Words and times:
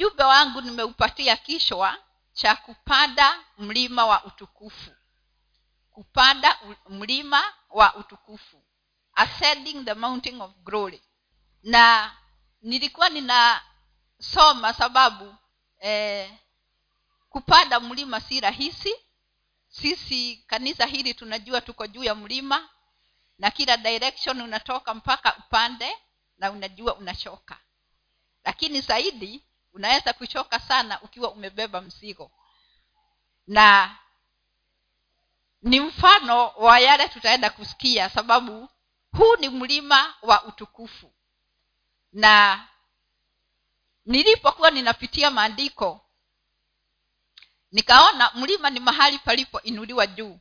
ujumbe 0.00 0.24
wangu 0.24 0.60
nimeupatia 0.60 1.36
kishwa 1.36 1.98
cha 2.32 2.56
kupanda 2.56 3.44
mlima 3.58 4.06
wa 4.06 4.24
utukufu. 4.24 4.90
Kupanda 5.90 6.58
mlima 6.88 7.42
wa 7.70 7.94
utukufu. 7.94 8.62
Ascending 9.14 9.84
the 9.84 9.94
mountain 9.94 10.40
of 10.40 10.50
glory. 10.64 11.02
Na 11.62 12.12
nilikuwa 12.62 13.08
ninasoma 13.08 14.72
sababu 14.78 15.34
eh, 15.80 16.32
kupanda 17.30 17.80
mlima 17.80 18.20
si 18.20 18.40
rahisi. 18.40 18.94
Sisi 19.68 20.44
kanisa 20.46 20.86
hili 20.86 21.14
tunajua 21.14 21.60
tuko 21.60 21.86
juu 21.86 22.04
ya 22.04 22.14
mlima 22.14 22.68
na 23.38 23.50
kila 23.50 23.76
direction 23.76 24.40
unatoka 24.40 24.94
mpaka 24.94 25.36
upande 25.36 25.96
na 26.38 26.50
unajua 26.50 26.94
unachoka. 26.94 27.58
Lakini 28.44 28.80
zaidi 28.80 29.44
unaweza 29.72 30.12
kuchoka 30.12 30.60
sana 30.60 31.00
ukiwa 31.02 31.30
umebeba 31.30 31.80
mzigo. 31.80 32.30
Na 33.46 33.96
ni 35.62 35.80
mfano 35.80 36.48
wa 36.48 36.78
yale 36.80 37.08
tutaenda 37.08 37.50
kusikia 37.50 38.10
sababu 38.10 38.68
huu 39.18 39.36
ni 39.36 39.48
mlima 39.48 40.14
wa 40.22 40.44
utukufu. 40.44 41.12
Na 42.12 42.66
nilipokuwa 44.06 44.70
ninapitia 44.70 45.30
maandiko 45.30 46.00
nikaona 47.72 48.30
mlima 48.34 48.70
ni 48.70 48.80
mahali 48.80 49.18
palipoinuliwa 49.18 50.06
juu. 50.06 50.38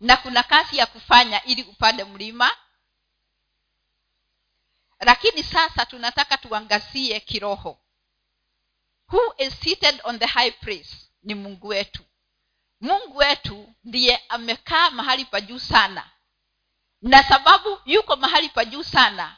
Na 0.00 0.16
kuna 0.16 0.42
kazi 0.42 0.76
ya 0.76 0.86
kufanya 0.86 1.44
ili 1.44 1.62
upande 1.62 2.04
mlima 2.04 2.56
lakini 5.00 5.42
sasa 5.42 5.86
tunataka 5.86 6.36
tuangazie 6.36 7.20
kiroho. 7.20 7.78
Who 9.12 9.34
is 9.38 9.54
seated 9.60 10.00
on 10.04 10.18
the 10.18 10.26
high 10.26 10.50
place 10.50 10.96
ni 11.22 11.34
mungu 11.34 11.66
wetu. 11.68 12.04
Mungu 12.80 13.16
wetu 13.16 13.74
ndiye 13.84 14.24
amekaa 14.28 14.90
mahali 14.90 15.24
pa 15.24 15.40
juu 15.40 15.58
sana. 15.58 16.10
Na 17.02 17.22
sababu 17.22 17.80
yuko 17.84 18.16
mahali 18.16 18.48
pa 18.48 18.64
juu 18.64 18.82
sana 18.82 19.36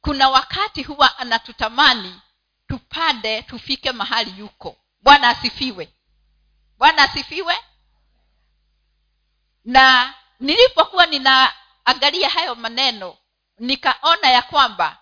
kuna 0.00 0.28
wakati 0.30 0.82
huwa 0.82 1.18
anatutamani 1.18 2.20
tupande 2.68 3.42
tufike 3.42 3.92
mahali 3.92 4.38
yuko. 4.38 4.76
Bwana 5.00 5.28
asifiwe. 5.28 5.94
Bwana 6.78 7.02
asifiwe. 7.02 7.58
Na 9.64 10.14
nilipokuwa 10.40 11.06
ninaangalia 11.06 12.28
hayo 12.28 12.54
maneno 12.54 13.16
nikaona 13.58 14.30
ya 14.30 14.42
kwamba 14.42 14.98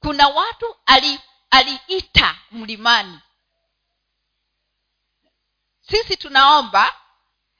kuna 0.00 0.28
watu 0.28 0.76
ali, 0.86 1.20
aliita 1.50 2.38
mlimani. 2.50 3.20
Sisi 5.80 6.16
tunaomba 6.16 6.94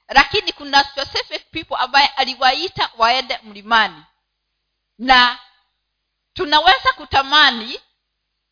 lakini 0.07 0.53
kuna 0.53 0.83
specific 0.83 1.51
people 1.51 1.75
ambaye 1.79 2.07
aliwaita 2.07 2.89
waende 2.97 3.39
mlimani. 3.43 4.03
Na 4.97 5.39
tunaweza 6.33 6.93
kutamani 6.95 7.79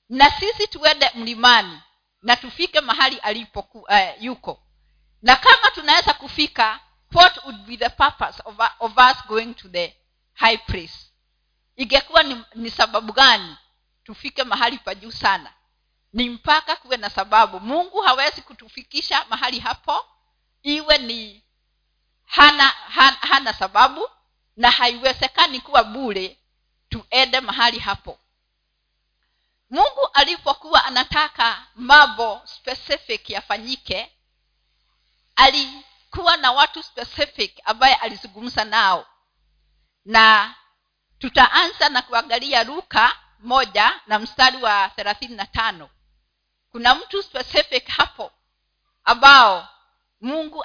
na 0.09 0.31
sisi 0.31 0.67
tuende 0.67 1.11
mlimani 1.15 1.81
na 2.21 2.35
tufike 2.35 2.81
mahali 2.81 3.17
alipo 3.17 3.59
uh, 3.73 4.23
yuko. 4.23 4.61
Na 5.21 5.35
kama 5.35 5.71
tunaweza 5.71 6.13
kufika 6.13 6.79
what 7.13 7.43
would 7.45 7.57
be 7.65 7.77
the 7.77 7.89
purpose 7.89 8.41
of, 8.45 8.55
of 8.79 8.97
us 8.97 9.27
going 9.27 9.53
to 9.53 9.69
the 9.69 9.95
high 10.33 10.57
priest? 10.57 11.11
Ingekuwa 11.75 12.23
ni, 12.23 12.45
ni 12.55 12.71
sababu 12.71 13.13
gani 13.13 13.55
tufike 14.05 14.43
mahali 14.43 14.77
pa 14.77 14.95
juu 14.95 15.11
sana. 15.11 15.53
Ni 16.13 16.29
mpaka 16.29 16.75
kuwe 16.75 16.97
na 16.97 17.09
sababu. 17.09 17.59
Mungu 17.59 18.01
hawezi 18.01 18.41
kutufikisha 18.41 19.25
mahali 19.29 19.59
hapo 19.59 20.05
iwe 20.63 20.97
ni 20.97 21.43
hana 22.25 22.67
hana, 22.67 23.17
hana 23.17 23.53
sababu 23.53 24.09
na 24.57 24.71
haiwezekani 24.71 25.61
kuwa 25.61 25.83
bure 25.83 26.39
tuende 26.89 27.39
mahali 27.41 27.79
hapo. 27.79 28.19
Mungu 29.69 30.09
alipokuwa 30.13 30.85
anataka 30.85 31.67
mambo 31.75 32.41
specific 32.45 33.29
yafanyike 33.29 34.11
alikuwa 35.35 36.37
na 36.37 36.51
watu 36.51 36.83
specific 36.83 37.61
ambaye 37.65 37.95
alizungumza 37.95 38.63
nao. 38.63 39.07
Na 40.05 40.55
tutaanza 41.19 41.89
na 41.89 42.01
kuangalia 42.01 42.63
luka 42.63 43.17
moja 43.45 44.01
na 44.07 44.19
mstari 44.19 44.57
wa 44.63 44.89
thelathini 44.89 45.35
na 45.35 45.45
tano. 45.45 45.89
Kuna 46.71 46.95
mtu 46.95 47.23
specific 47.23 47.87
hapo 47.87 48.31
ambao 49.03 49.69
mungu 50.21 50.63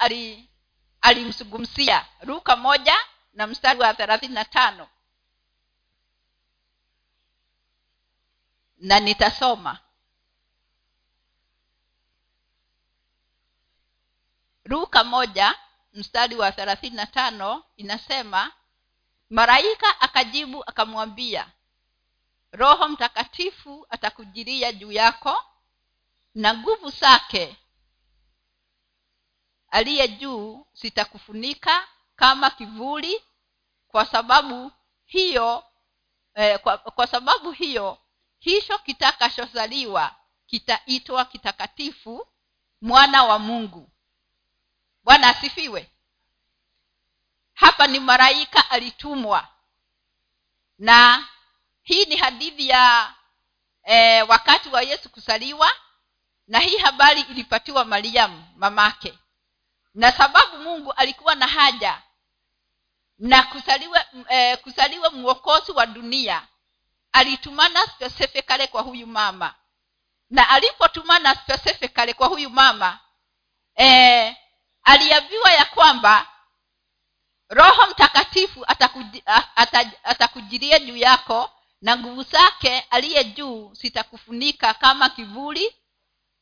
alimzungumzia. 1.00 2.06
Luka 2.22 2.56
moja 2.56 2.96
na 3.32 3.46
mstari 3.46 3.80
wa 3.80 3.94
thelathini 3.94 4.34
na 4.34 4.44
tano. 4.44 4.88
Na 8.78 9.00
nitasoma. 9.00 9.78
Luka 14.64 15.04
moja 15.04 15.54
mstari 15.92 16.36
wa 16.36 16.52
thelathini 16.52 16.96
na 16.96 17.06
tano 17.06 17.64
inasema 17.76 18.52
malaika 19.30 20.00
akajibu 20.00 20.64
akamwambia 20.64 21.50
roho 22.52 22.88
mtakatifu 22.88 23.86
atakujiria 23.90 24.72
juu 24.72 24.92
yako 24.92 25.44
na 26.34 26.54
nguvu 26.54 26.90
zake 26.90 27.56
aliye 29.70 30.08
juu 30.08 30.66
zitakufunika 30.72 31.88
kama 32.16 32.50
kivuli 32.50 33.24
kwa 33.88 34.06
sababu 34.06 34.72
hiyo 35.04 35.64
eh, 36.34 36.58
kwa, 36.60 36.78
kwa 36.78 37.06
sababu 37.06 37.50
hiyo 37.52 37.98
hicho 38.38 38.78
kitakachozaliwa 38.78 40.14
kitaitwa 40.46 41.24
kitakatifu 41.24 42.26
mwana 42.80 43.24
wa 43.24 43.38
mungu. 43.38 43.90
Bwana 45.04 45.28
asifiwe. 45.28 45.90
Hapa 47.54 47.86
ni 47.86 48.00
maraika 48.00 48.70
alitumwa 48.70 49.48
na 50.78 51.28
hii 51.90 52.04
ni 52.04 52.16
hadithi 52.16 52.68
ya 52.68 53.14
eh, 53.84 54.28
wakati 54.28 54.68
wa 54.68 54.82
yesu 54.82 55.08
kuzaliwa 55.10 55.72
na 56.46 56.58
hii 56.58 56.76
habari 56.78 57.20
ilipatiwa 57.20 57.84
mariamu 57.84 58.44
mamake. 58.56 59.18
Na 59.94 60.12
sababu 60.12 60.56
mungu 60.58 60.92
alikuwa 60.92 61.34
na 61.34 61.46
haja 61.46 62.02
na 63.18 63.42
kusaliwa 63.42 64.04
eh, 64.28 64.58
kusaliwa 64.58 65.10
mwokozi 65.10 65.72
wa 65.72 65.86
dunia 65.86 66.42
alitumana 67.12 67.80
specifically 67.86 68.68
kwa 68.68 68.82
huyu 68.82 69.06
mama. 69.06 69.54
Na 70.30 70.48
alipotumana 70.48 71.34
specifically 71.34 72.14
kwa 72.14 72.26
huyu 72.28 72.50
mama 72.50 72.98
eh, 73.74 74.36
aliambiwa 74.82 75.52
ya 75.52 75.64
kwamba 75.64 76.26
roho 77.48 77.86
mtakatifu 77.90 78.64
atakuj, 78.68 79.16
atakujiria 80.04 80.78
juu 80.78 80.96
yako 80.96 81.50
na 81.80 81.96
nguvu 81.96 82.22
zake 82.22 82.80
aliye 82.80 83.24
juu 83.24 83.74
zitakufunika 83.74 84.74
kama 84.74 85.08
kivuli 85.10 85.76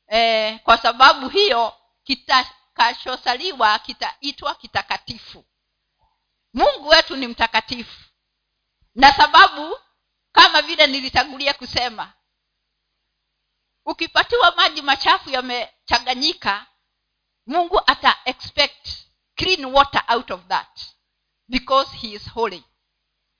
eh, 0.07 0.61
kwa 0.63 0.79
sababu 0.79 1.29
hiyo 1.29 1.75
kitakachosaliwa 2.05 3.79
kitaitwa 3.79 4.55
kitakatifu. 4.55 5.45
Mungu 6.55 6.89
wetu 6.89 7.17
ni 7.17 7.27
mtakatifu. 7.27 8.05
Na 8.95 9.13
sababu 9.13 9.79
kama 10.33 10.63
vile 10.63 10.87
nilitangulia 10.87 11.55
kusema 11.55 12.13
ukipatiwa 13.85 14.57
maji 14.57 14.83
machafu 14.83 15.31
yamechanganyika 15.31 16.67
mungu 17.47 17.81
ata 17.87 18.17
expect 18.25 18.89
clean 19.35 19.65
water 19.65 20.05
out 20.09 20.31
of 20.31 20.47
that 20.47 20.81
because 21.49 21.97
he 21.97 22.09
is 22.09 22.31
holy. 22.31 22.65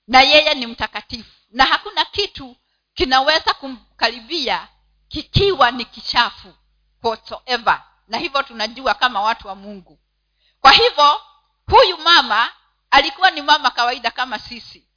Na 0.07 0.21
yeye 0.21 0.53
ni 0.53 0.67
mtakatifu 0.67 1.38
na 1.49 1.65
hakuna 1.65 2.05
kitu 2.05 2.55
kinaweza 2.93 3.53
kumkaribia 3.53 4.67
kikiwa 5.07 5.71
ni 5.71 5.85
kichafu 5.85 6.53
whatsoever. 7.03 7.83
Na 8.07 8.17
hivyo 8.17 8.43
tunajua 8.43 8.93
kama 8.93 9.21
watu 9.21 9.47
wa 9.47 9.55
mungu. 9.55 9.99
Kwa 10.61 10.71
hivyo 10.71 11.21
huyu 11.67 11.97
mama 11.97 12.51
alikuwa 12.91 13.31
ni 13.31 13.41
mama 13.41 13.71
kawaida 13.71 14.11
kama 14.11 14.39
sisi. 14.39 14.87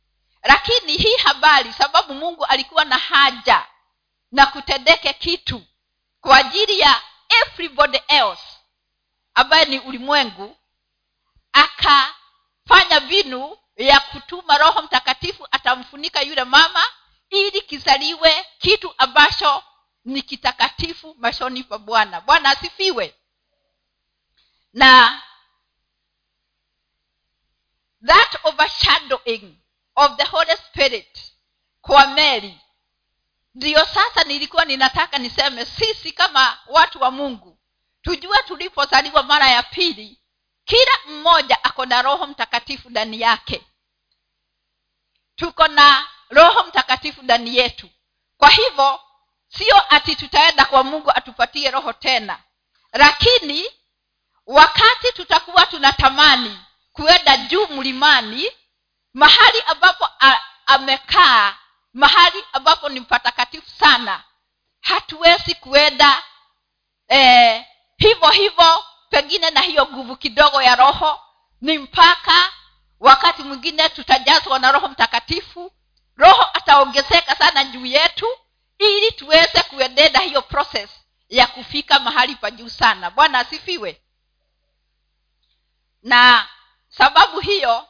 Lakini 0.43 0.97
hii 0.97 1.17
habari 1.17 1.73
sababu 1.73 2.15
mungu 2.15 2.45
alikuwa 2.45 2.85
na 2.85 2.97
haja 2.97 3.67
na 4.33 4.47
kutendeke 4.47 5.13
kitu 5.13 5.63
kwa 6.21 6.37
ajili 6.37 6.81
ya 6.81 7.03
everybody 7.29 7.99
else 8.09 8.43
ambaye 9.35 9.65
ni 9.65 9.79
ulimwengu 9.79 10.57
akafanya 11.53 13.01
vinu 13.01 13.57
ya 13.87 14.01
kutuma 14.01 14.59
roho 14.59 14.83
mtakatifu 14.83 15.49
atamfunika 15.51 16.23
yule 16.23 16.45
mama 16.45 16.85
ili 17.31 17.61
kizaliwe 17.61 18.47
kitu 18.59 18.95
ambacho 18.99 19.63
ni 20.05 20.23
kitakatifu 20.23 21.15
mashoni 21.19 21.65
pa 21.65 21.79
bwana. 21.79 22.21
Bwana 22.21 22.51
asifiwe. 22.51 23.15
Na 24.73 25.23
that 28.07 28.37
overshadowing 28.45 29.57
of 29.97 30.17
the 30.17 30.25
holy 30.25 30.57
spirit 30.57 31.19
kwa 31.81 32.07
mary 32.07 32.61
ndiyo 33.55 33.85
sasa 33.87 34.25
nilikuwa 34.25 34.65
ninataka 34.65 35.19
niseme 35.19 35.65
sisi 35.65 36.13
kama 36.13 36.59
watu 36.67 37.01
wa 37.03 37.11
mungu 37.11 37.59
tujue 38.03 38.39
tulipozaliwa 38.47 39.23
mara 39.23 39.49
ya 39.49 39.63
pili 39.63 40.19
kila 40.65 40.99
mmoja 41.09 41.65
ako 41.65 41.87
na 41.87 42.03
roho 42.03 42.27
mtakatifu 42.27 42.91
ndani 42.91 43.21
yake 43.21 43.67
tuko 45.37 45.69
na 45.69 46.07
roho 46.31 46.63
mtakatifu 46.65 47.23
ndani 47.23 47.57
yetu. 47.57 47.89
Kwa 48.39 48.49
hivyo 48.51 49.01
sio 49.49 49.83
ati 49.95 50.17
tutaenda 50.17 50.65
kwa 50.65 50.85
mungu 50.85 51.11
atupatie 51.15 51.71
roho 51.71 51.93
tena. 51.93 52.39
Lakini 52.93 53.65
wakati 54.47 55.13
tutakuwa 55.13 55.67
tunatamani 55.67 56.59
kuenda 56.93 57.37
juu 57.37 57.67
mlimani 57.67 58.51
mahali 59.15 59.61
ambapo 59.67 60.09
amekaa 60.67 61.55
mahali 61.95 62.45
ambapo 62.53 62.89
ni 62.89 63.01
patakatifu 63.01 63.71
sana 63.71 64.23
hatuwezi 64.81 65.55
kuenda 65.55 66.23
eh, 67.09 67.65
hivyo 67.97 68.29
hivyo 68.31 68.85
pengine 69.11 69.51
na 69.51 69.61
hiyo 69.61 69.87
nguvu 69.93 70.17
kidogo 70.17 70.63
ya 70.63 70.75
roho 70.75 71.21
ni 71.61 71.79
mpaka 71.79 72.53
wakati 73.03 73.43
mwingine 73.43 73.89
tutajazwa 73.89 74.59
na 74.59 74.73
roho 74.73 74.89
mtakatifu 74.89 75.73
roho 76.17 76.47
ataongezeka 76.55 77.37
sana 77.37 77.65
juu 77.65 77.87
yetu 77.87 78.27
ili 78.79 79.13
tuweze 79.13 79.63
kuendeda 79.63 80.21
hiyo 80.21 80.43
process 80.43 80.91
ya 81.29 81.47
kufika 81.47 81.99
mahali 82.01 82.35
pa 82.35 82.51
juu 82.51 82.69
sana. 82.69 83.11
Bwana 83.11 83.39
asifiwe. 83.39 84.03
Na 86.03 86.49
sababu 86.89 87.41
hiyo 87.41 87.89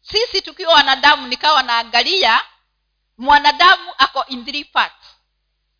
sisi 0.00 0.42
tukiwa 0.42 0.74
wanadamu 0.74 1.26
nikawa 1.26 1.62
naangalia 1.62 2.40
mwanadamu 3.18 3.94
ako 3.98 4.24
in 4.26 4.44
three 4.44 4.64
parts. 4.64 5.06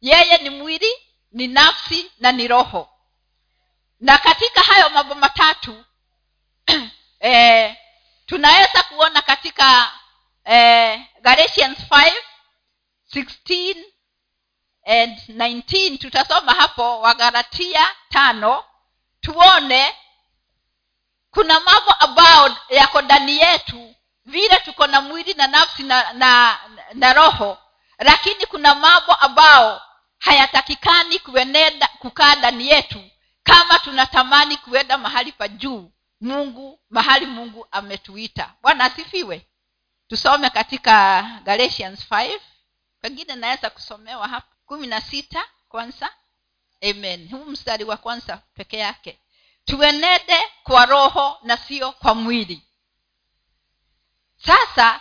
Yeye 0.00 0.38
ni 0.38 0.50
mwili 0.50 0.92
ni 1.32 1.46
nafsi 1.46 2.12
na 2.18 2.32
ni 2.32 2.48
roho. 2.48 2.88
Na 4.00 4.18
katika 4.18 4.60
hayo 4.60 4.90
mambo 4.90 5.14
matatu 5.14 5.84
eh, 7.20 7.76
tunaweza 8.30 8.82
kuona 8.82 9.22
katika 9.22 9.92
eh, 10.44 11.00
galatians 11.20 11.78
5 11.90 12.12
16 13.14 13.76
and 14.86 15.18
19 15.28 15.98
tutasoma 15.98 16.52
hapo 16.52 17.00
wagalatia 17.00 17.88
tano. 18.08 18.64
Tuone 19.20 19.94
kuna 21.30 21.60
mambo 21.60 21.92
ambayo 21.92 22.56
yako 22.68 23.02
ndani 23.02 23.38
yetu 23.38 23.94
vile 24.24 24.56
tuko 24.56 24.86
na 24.86 25.00
mwili 25.00 25.34
na 25.34 25.46
nafsi 25.46 25.82
na, 25.82 26.12
na, 26.12 26.58
na 26.94 27.12
roho 27.12 27.58
lakini 27.98 28.46
kuna 28.46 28.74
mambo 28.74 29.14
ambao 29.14 29.82
hayatakikani 30.18 31.18
kuenenda 31.18 31.88
kukaa 31.98 32.34
ndani 32.34 32.68
yetu 32.68 33.10
kama 33.42 33.78
tunatamani 33.78 34.56
kuenda 34.56 34.98
mahali 34.98 35.32
pa 35.32 35.48
juu 35.48 35.92
mungu 36.20 36.80
mahali 36.90 37.26
mungu 37.26 37.66
ametuita. 37.70 38.54
Bwana 38.62 38.84
asifiwe. 38.84 39.46
Tusome 40.08 40.50
katika 40.50 41.22
galatians 41.44 42.10
5 42.10 42.40
pengine 43.00 43.34
naweza 43.36 43.70
kusomewa 43.70 44.28
hapa. 44.28 44.46
Kumi 44.66 44.86
na 44.86 45.00
sita 45.00 45.44
kwanza. 45.68 46.14
Amen. 46.90 47.30
Huu 47.30 47.44
mstari 47.44 47.84
wa 47.84 47.96
kwanza 47.96 48.36
peke 48.54 48.78
yake. 48.78 49.18
Tuenende 49.64 50.38
kwa 50.62 50.86
roho 50.86 51.38
na 51.42 51.56
sio 51.56 51.92
kwa 51.92 52.14
mwili. 52.14 52.62
Sasa 54.46 55.00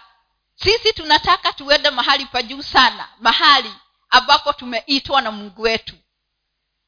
sisi 0.56 0.94
tunataka 0.94 1.54
tuende 1.54 1.90
mahali 1.90 2.26
pa 2.26 2.44
juu 2.44 2.62
sana. 2.62 3.10
Mahali 3.20 3.74
ambapo 4.10 4.54
tumeitwa 4.54 5.22
na 5.22 5.32
mungu 5.32 5.62
wetu. 5.62 5.96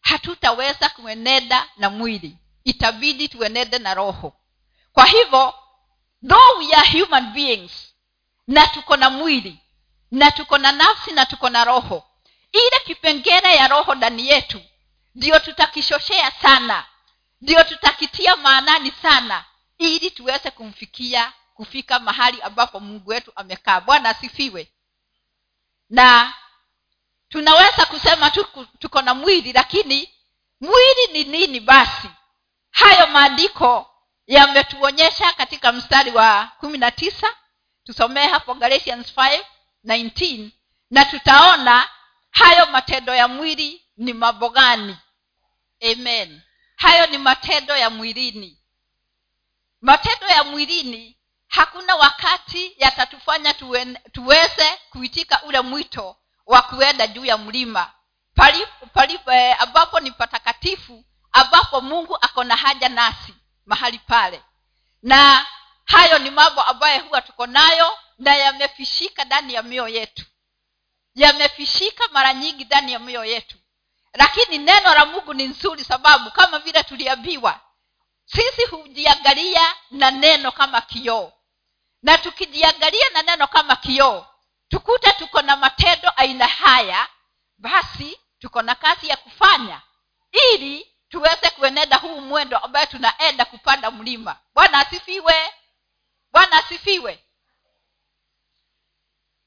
Hatutaweza 0.02 0.90
kuenenda 0.90 1.70
na 1.78 1.90
mwili 1.90 2.38
itabidi 2.64 3.28
tuenende 3.28 3.80
na 3.80 3.94
roho. 3.94 4.34
Kwa 4.94 5.06
hivyo 5.06 5.54
though 6.28 6.58
we 6.60 6.74
are 6.74 7.00
human 7.02 7.34
beings 7.34 7.72
na 8.48 8.68
tuko 8.68 8.98
na 8.98 9.10
mwili 9.10 9.60
na 10.12 10.32
tuko 10.32 10.58
na 10.58 10.72
nafsi 10.72 11.12
na 11.12 11.26
tuko 11.26 11.50
na 11.50 11.64
roho 11.64 12.04
ile 12.52 12.80
kipengele 12.86 13.56
ya 13.56 13.68
roho 13.68 13.96
ndani 13.96 14.28
yetu 14.28 14.62
ndio 15.16 15.40
tutakishoshea 15.40 16.32
sana 16.32 16.86
ndio 17.42 17.64
tutakitia 17.64 18.36
maanani 18.36 18.92
sana 19.02 19.46
ili 19.78 20.12
tuweze 20.12 20.52
kumfikia 20.52 21.34
kufika 21.54 22.00
mahali 22.00 22.42
ambapo 22.42 22.80
mungu 22.80 23.10
wetu 23.10 23.32
amekaa. 23.36 23.82
Bwana 23.82 24.10
asifiwe. 24.10 24.72
Na 25.90 26.34
tunaweza 27.30 27.86
kusema 27.86 28.30
tuko, 28.32 28.66
tuko 28.66 29.02
na 29.02 29.14
mwili 29.14 29.54
lakini 29.54 30.10
mwili 30.62 31.08
ni 31.14 31.24
nini 31.24 31.60
basi 31.60 32.10
hayo 32.72 33.08
maandiko 33.08 33.90
yametuonyesha 34.28 35.32
katika 35.34 35.72
mstari 35.72 36.12
wa 36.12 36.52
kumi 36.60 36.78
na 36.78 36.92
tisa. 36.92 37.28
Tusomee 37.84 38.28
hapo 38.28 38.54
galatians 38.54 39.14
5 39.18 39.44
19 39.86 40.50
na 40.90 41.06
tutaona 41.06 41.90
hayo 42.32 42.66
matendo 42.66 43.16
ya 43.16 43.28
mwili 43.28 43.86
ni 43.98 44.14
mambo 44.14 44.50
gani. 44.50 44.98
Amen. 45.92 46.42
Hayo 46.76 47.08
ni 47.08 47.18
matendo 47.18 47.78
ya 47.78 47.90
mwilini. 47.90 48.58
Matendo 49.82 50.28
ya 50.28 50.44
mwilini 50.44 51.18
hakuna 51.48 51.96
wakati 51.96 52.76
yatatufanya 52.78 53.54
tuweze 54.12 54.80
kuitika 54.90 55.44
ule 55.44 55.62
mwito 55.62 56.18
wa 56.46 56.62
kuenda 56.62 57.08
juu 57.08 57.26
ya 57.26 57.38
mlima. 57.38 57.92
Palipo 58.94 59.32
eh, 59.32 59.62
ambapo 59.62 60.00
ni 60.00 60.12
patakatifu 60.12 61.06
ambapo 61.32 61.82
mungu 61.82 62.18
ako 62.22 62.44
na 62.44 62.56
haja 62.56 62.90
nasi 62.90 63.34
mahali 63.66 64.00
pale. 64.00 64.44
Na 65.02 65.46
hayo 65.86 66.20
ni 66.20 66.32
mambo 66.32 66.62
ambayo 66.62 67.04
huwa 67.04 67.22
tuko 67.22 67.48
nayo 67.48 67.98
na 68.18 68.36
yamefishika 68.36 69.26
ndani 69.26 69.54
ya 69.54 69.64
mioyo 69.64 69.96
yetu. 69.96 70.26
Yamefishika 71.16 72.08
mara 72.12 72.34
nyingi 72.34 72.66
ndani 72.66 72.92
ya 72.94 73.00
mioyo 73.00 73.32
yetu. 73.32 73.58
Lakini 74.14 74.58
neno 74.58 74.94
la 74.94 75.06
mungu 75.06 75.34
ni 75.34 75.48
nzuri 75.48 75.84
sababu 75.84 76.32
kama 76.32 76.60
vile 76.60 76.84
tuliambiwa 76.84 77.60
sisi 78.26 78.66
hujiangalia 78.66 79.76
na 79.92 80.12
neno 80.12 80.52
kama 80.52 80.82
kioo. 80.82 81.34
Na 82.04 82.18
tukijiangalia 82.18 83.10
na 83.14 83.22
neno 83.22 83.48
kama 83.48 83.76
kioo 83.76 84.26
tukute 84.72 85.12
tuko 85.12 85.42
na 85.42 85.56
matendo 85.56 86.10
aina 86.16 86.48
haya 86.48 87.08
basi 87.58 88.20
tuko 88.40 88.62
na 88.62 88.76
kazi 88.76 89.08
ya 89.08 89.18
kufanya 89.18 89.82
ili 90.32 90.91
tuweze 91.12 91.50
kuenenda 91.50 91.98
huu 91.98 92.22
mwendo 92.22 92.58
ambayo 92.58 92.86
tunaenda 92.86 93.46
kupanda 93.46 93.92
mlima. 93.92 94.40
Bwana 94.54 94.80
asifiwe. 94.80 95.54
Bwana 96.32 96.58
asifiwe. 96.58 97.26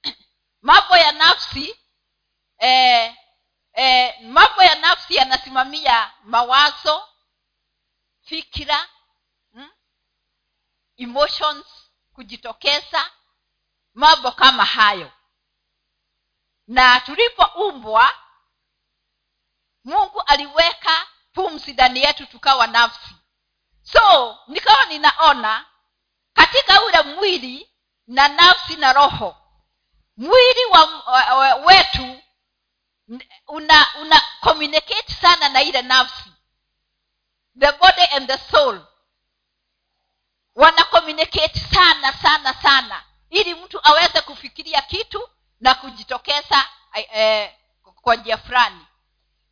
Mambo 0.62 0.96
ya 0.96 1.12
nafsi 1.12 1.78
eh, 2.58 3.16
eh, 3.72 4.20
mambo 4.20 4.62
ya 4.62 4.74
nafsi 4.74 5.14
yanasimamia 5.14 6.12
mawazo 6.24 7.08
fikira 8.22 8.88
mm? 9.52 9.70
emotions 10.96 11.66
kujitokeza 12.12 13.10
mambo 13.94 14.32
kama 14.32 14.64
hayo. 14.64 15.12
Na 16.66 17.00
tulipoumbwa 17.00 18.18
mungu 19.84 20.20
aliweka 20.22 21.06
pumsi 21.34 21.72
ndani 21.72 22.00
yetu 22.02 22.26
tukawa 22.26 22.66
nafsi. 22.66 23.14
So 23.82 24.38
nikawa 24.46 24.84
ninaona 24.86 25.66
katika 26.32 26.82
ule 26.84 27.02
mwili 27.02 27.70
na 28.06 28.28
nafsi 28.28 28.76
na 28.76 28.92
roho 28.92 29.36
mwili 30.16 30.64
wa, 30.70 30.84
wa, 31.06 31.34
wa 31.34 31.54
wetu 31.54 32.20
una 33.48 33.86
una 34.00 34.22
communicate 34.40 35.12
sana 35.12 35.48
na 35.48 35.62
ile 35.62 35.82
nafsi. 35.82 36.30
The 37.58 37.72
body 37.72 38.02
and 38.16 38.26
the 38.26 38.38
soul 38.50 38.80
wana 40.54 40.84
communicate 40.84 41.60
sana 41.60 42.12
sana 42.12 42.54
sana. 42.54 43.04
Ili 43.30 43.54
mtu 43.54 43.80
aweze 43.88 44.20
kufikiria 44.20 44.82
kitu 44.82 45.28
na 45.60 45.74
kujitokeza 45.74 46.68
eh, 46.94 47.54
kwa 48.02 48.16
njia 48.16 48.38
fulani 48.38 48.86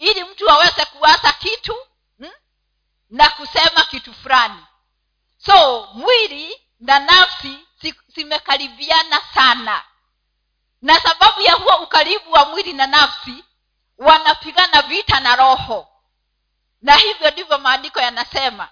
ili 0.02 0.24
mtu 0.24 0.50
aweze 0.50 0.84
kuwaza 0.84 1.32
kitu 1.32 1.76
hmm? 2.18 2.30
na 3.10 3.30
kusema 3.30 3.84
kitu 3.84 4.14
fulani. 4.14 4.66
So 5.46 5.88
mwili 5.94 6.60
na 6.80 6.98
nafsi 6.98 7.58
zimekaribiana 8.08 9.20
sana. 9.34 9.82
Na 10.82 11.00
sababu 11.00 11.40
ya 11.40 11.52
huo 11.52 11.76
ukaribu 11.76 12.32
wa 12.32 12.44
mwili 12.44 12.72
na 12.72 12.86
nafsi 12.86 13.44
wanapigana 13.98 14.82
vita 14.82 15.20
na 15.20 15.36
roho. 15.36 15.88
Na 16.82 16.94
hivyo 16.94 17.30
ndivyo 17.30 17.58
maandiko 17.58 18.00
yanasema. 18.00 18.68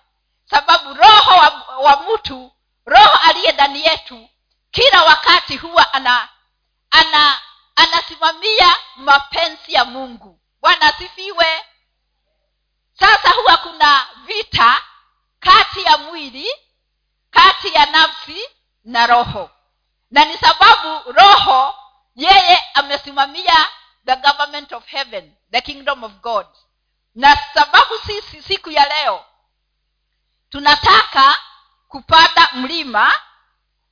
Sababu 0.50 0.94
roho 0.94 1.30
wa, 1.30 1.78
wa 1.78 2.02
mtu 2.14 2.52
roho 2.86 3.18
aliye 3.28 3.52
ndani 3.52 3.84
yetu 3.84 4.28
kila 4.70 5.04
wakati 5.04 5.56
huwa 5.56 5.94
ana 5.94 6.28
ana 6.90 7.40
anasimamia 7.76 8.76
mapenzi 8.96 9.72
ya 9.72 9.84
mungu 9.84 10.39
bwana 10.60 10.86
asifiwe 10.94 11.64
sasa 13.00 13.30
huwa 13.30 13.56
kuna 13.56 14.06
vita 14.26 14.82
kati 15.40 15.82
ya 15.82 15.98
mwili 15.98 16.48
kati 17.30 17.74
ya 17.74 17.86
nafsi 17.86 18.48
na 18.84 19.06
roho. 19.06 19.50
Na 20.10 20.24
ni 20.24 20.36
sababu 20.38 21.12
roho 21.12 21.74
yeye 22.16 22.58
amesimamia 22.74 23.66
the 24.06 24.16
government 24.16 24.72
of 24.72 24.86
heaven 24.86 25.36
the 25.50 25.60
kingdom 25.60 26.04
of 26.04 26.12
god. 26.12 26.46
Na 27.14 27.36
sababu 27.54 27.98
sisi 28.06 28.42
siku 28.42 28.70
ya 28.70 28.88
leo 28.88 29.24
tunataka 30.50 31.36
kupanda 31.88 32.48
mlima 32.54 33.14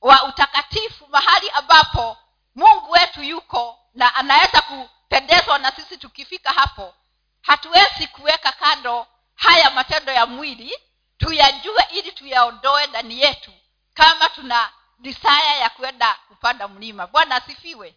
wa 0.01 0.23
utakatifu 0.23 1.07
mahali 1.07 1.49
ambapo 1.49 2.17
mungu 2.55 2.91
wetu 2.91 3.23
yuko 3.23 3.79
na 3.93 4.15
anaweza 4.15 4.61
kupendezwa 5.09 5.59
na 5.59 5.71
sisi 5.71 5.97
tukifika 5.97 6.51
hapo 6.51 6.95
hatuwezi 7.41 8.07
kuweka 8.07 8.51
kando 8.51 9.07
haya 9.35 9.69
matendo 9.71 10.11
ya 10.11 10.25
mwili 10.25 10.77
tuyajue 11.17 11.83
ili 11.91 12.11
tuyaondoe 12.11 12.87
ndani 12.87 13.21
yetu 13.21 13.51
kama 13.93 14.29
tuna 14.29 14.73
disaya 14.99 15.55
ya 15.55 15.69
kwenda 15.69 16.13
kupanda 16.27 16.67
mlima. 16.67 17.07
Bwana 17.07 17.35
asifiwe. 17.35 17.95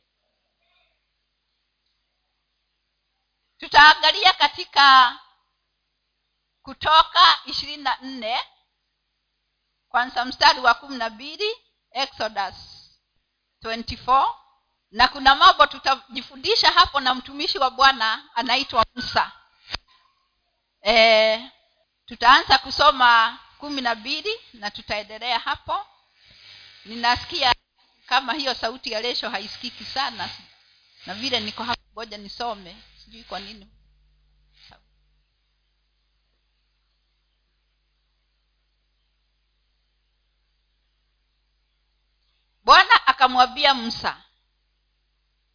Tutaangalia 3.59 4.33
katika 4.33 5.19
kutoka 6.62 7.38
ishirini 7.45 7.83
na 7.83 7.97
nne 8.02 8.40
kwanza 9.88 10.25
mstari 10.25 10.61
wa 10.61 10.75
kumi 10.75 10.97
na 10.97 11.11
mbili 11.11 11.57
exodus 11.90 12.54
24 13.62 14.35
na 14.93 15.09
kuna 15.09 15.35
mambo 15.35 15.67
tutajifundisha 15.67 16.71
hapo 16.71 17.01
na 17.01 17.15
mtumishi 17.15 17.59
wa 17.59 17.71
bwana 17.71 18.25
anaitwa 18.35 18.87
musa. 18.95 19.33
E, 20.87 21.51
tutaanza 22.07 22.59
kusoma 22.59 23.39
kumi 23.59 23.81
na 23.83 23.95
mbili 23.95 24.41
na 24.53 24.71
tutaendelea 24.71 25.39
hapo. 25.39 25.87
Ninasikia 26.85 27.55
kama 28.07 28.33
hiyo 28.33 28.55
sauti 28.55 28.93
ya 28.93 29.01
lesho 29.01 29.31
haisikiki 29.31 29.85
sana. 29.85 30.29
Na 31.07 31.15
vile 31.15 31.41
niko 31.41 31.63
hapo 31.63 31.83
ngoja 31.93 32.19
nisome. 32.19 32.77
Sijui 33.05 33.25
kwa 33.25 33.41
nini. 33.41 33.69
Bwana 42.65 43.07
akamwambia 43.07 43.75
musa 43.75 44.23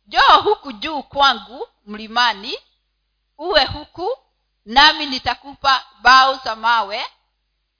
joo 0.07 0.41
huku 0.41 0.71
juu 0.71 1.03
kwangu 1.03 1.67
mlimani 1.85 2.57
uwe 3.37 3.65
huku 3.65 4.17
nami 4.65 5.05
nitakupa 5.05 5.85
bao 6.01 6.35
za 6.35 6.55
mawe 6.55 7.05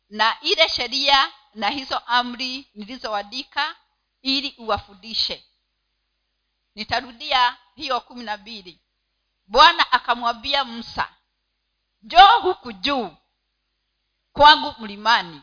na 0.09 0.39
ile 0.41 0.69
sheria 0.69 1.31
na 1.53 1.69
hizo 1.69 1.97
amri 1.97 2.67
nilizoandika 2.75 3.75
ili 4.21 4.55
uwafundishe. 4.57 5.45
Nitarudia 6.75 7.57
hiyo 7.75 8.01
kumi 8.01 8.23
na 8.23 8.37
mbili. 8.37 8.81
Bwana 9.47 9.91
akamwambia 9.91 10.63
musa 10.63 11.09
joo 12.01 12.39
huku 12.41 12.71
juu 12.71 13.11
kwangu 14.33 14.75
mlimani 14.79 15.41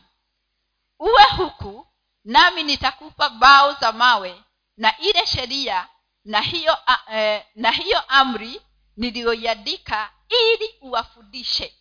uwe 0.99 1.23
huku 1.37 1.87
nami 2.23 2.63
nitakupa 2.63 3.29
bao 3.29 3.73
za 3.73 3.91
mawe 3.91 4.43
na 4.77 4.97
ile 4.97 5.25
sheria 5.27 5.87
na 6.25 6.41
hiyo 6.41 6.77
eh, 7.11 7.45
na 7.55 7.71
hiyo 7.71 7.99
amri 8.01 8.61
niliyoiandika 8.97 10.11
ili 10.29 10.75
uwafundishe. 10.81 11.75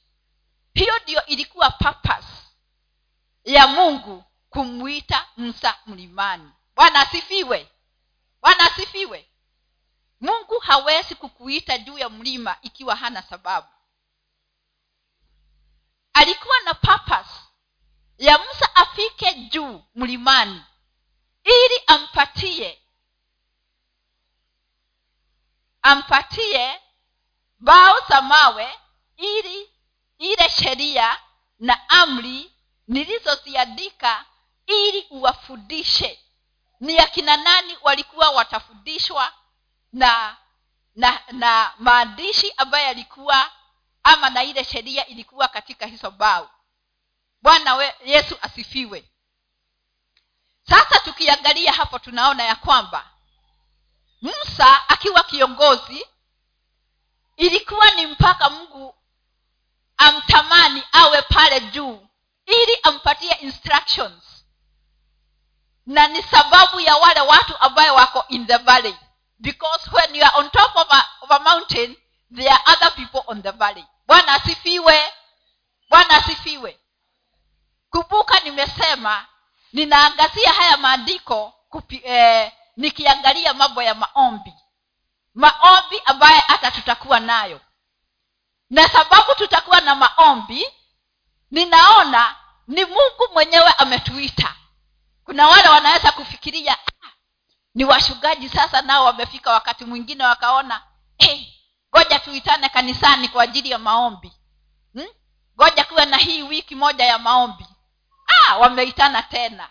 Hiyo 0.74 0.98
ndiyo 1.02 1.26
ilikuwa 1.26 1.70
purpose 1.70 2.28
ya 3.44 3.66
mungu 3.66 4.24
kumwita 4.50 5.28
musa 5.36 5.78
mlimani. 5.86 6.50
Bwana 6.76 7.00
asifiwe! 7.00 7.68
Bwana 8.40 8.64
asifiwe! 8.72 9.28
Mungu 10.20 10.58
hawezi 10.58 11.14
kukuita 11.14 11.78
juu 11.78 11.98
ya 11.98 12.08
mlima 12.08 12.56
ikiwa 12.62 12.96
hana 12.96 13.22
sababu. 13.22 13.68
Alikuwa 16.12 16.60
na 16.64 16.74
purpose 16.74 17.40
ya 18.18 18.38
musa 18.38 18.76
afike 18.76 19.34
juu 19.34 19.82
mlimani 19.94 20.62
ili 21.44 21.80
ampatie 21.86 22.82
ampatie 25.84 26.80
bao 27.58 28.00
za 28.08 28.22
mawe 28.22 28.78
ili 29.16 29.70
ile 30.18 30.48
sheria 30.50 31.20
na 31.58 31.88
amri 31.88 32.52
nilizoziandika 32.88 34.24
ili 34.66 35.06
uwafundishe. 35.10 36.20
Ni 36.80 36.98
akina 36.98 37.36
nani 37.36 37.78
walikuwa 37.82 38.30
watafundishwa 38.30 39.32
na 39.92 40.36
na 40.94 41.20
na 41.32 41.72
maandishi 41.78 42.52
ambayo 42.56 42.86
yalikuwa 42.86 43.50
ama 44.02 44.30
na 44.30 44.44
ile 44.44 44.64
sheria 44.64 45.06
ilikuwa 45.06 45.48
katika 45.48 45.86
hizo 45.86 46.10
bao? 46.10 46.50
Bwana 47.42 47.92
yesu 48.04 48.38
asifiwe. 48.42 49.10
Sasa 50.68 50.98
tukiangalia 50.98 51.72
hapo 51.72 51.98
tunaona 51.98 52.42
ya 52.42 52.56
kwamba 52.56 53.10
musa 54.24 54.88
akiwa 54.88 55.22
kiongozi 55.22 56.06
ilikuwa 57.36 57.90
ni 57.90 58.06
mpaka 58.06 58.50
mungu 58.50 58.94
amtamani 59.96 60.82
awe 60.92 61.22
pale 61.22 61.60
juu 61.60 62.06
ili 62.46 62.78
ampatie 62.82 63.32
instructions. 63.40 64.44
Na 65.86 66.06
ni 66.08 66.22
sababu 66.22 66.80
ya 66.80 66.96
wale 66.96 67.20
watu 67.20 67.56
ambayo 67.60 67.94
wako 67.94 68.24
in 68.28 68.46
the 68.46 68.56
valley. 68.56 68.96
Because 69.38 69.90
when 69.92 70.14
you 70.16 70.24
are 70.24 70.38
on 70.38 70.50
top 70.50 70.76
of 70.76 70.86
a, 70.90 71.04
of 71.20 71.30
a 71.30 71.38
mountain 71.38 71.96
there 72.36 72.50
are 72.50 72.62
other 72.66 72.94
people 72.94 73.22
on 73.26 73.42
the 73.42 73.50
valley. 73.52 73.84
Bwana 74.06 74.32
asifiwe. 74.34 75.12
Bwana 75.90 76.16
asifiwe. 76.16 76.80
Kumbuka 77.90 78.40
nimesema 78.40 79.26
ninaangazia 79.72 80.52
haya 80.52 80.76
maandiko 80.76 81.54
kupi, 81.68 82.00
eh, 82.04 82.52
nikiangalia 82.76 83.54
mambo 83.54 83.82
ya 83.82 83.94
maombi 83.94 84.52
maombi 85.34 86.00
ambaye 86.04 86.40
hata 86.40 86.70
tutakuwa 86.70 87.20
nayo. 87.20 87.60
Na 88.70 88.88
sababu 88.88 89.34
tutakuwa 89.34 89.80
na 89.80 89.94
maombi 89.94 90.66
ninaona 91.50 92.36
ni 92.68 92.84
mungu 92.84 93.28
mwenyewe 93.32 93.72
ametuita. 93.78 94.54
Kuna 95.24 95.48
wale 95.48 95.68
wanaweza 95.68 96.12
kufikiria 96.12 96.72
ah, 96.78 97.12
ni 97.74 97.84
washugaji 97.84 98.48
sasa 98.48 98.82
nao 98.82 99.04
wamefika 99.04 99.52
wakati 99.52 99.84
mwingine 99.84 100.24
wakaona 100.24 100.82
ngoja 101.94 102.16
hey, 102.16 102.18
tuitane 102.24 102.68
kanisani 102.68 103.28
kwa 103.28 103.42
ajili 103.42 103.70
ya 103.70 103.78
maombi. 103.78 104.32
Ngoja 105.56 105.82
hmm? 105.82 105.84
kuwe 105.92 106.04
na 106.06 106.16
hii 106.16 106.42
wiki 106.42 106.74
moja 106.74 107.04
ya 107.04 107.18
maombi. 107.18 107.66
Ah, 108.26 108.56
wameitana 108.56 109.22
tena. 109.22 109.70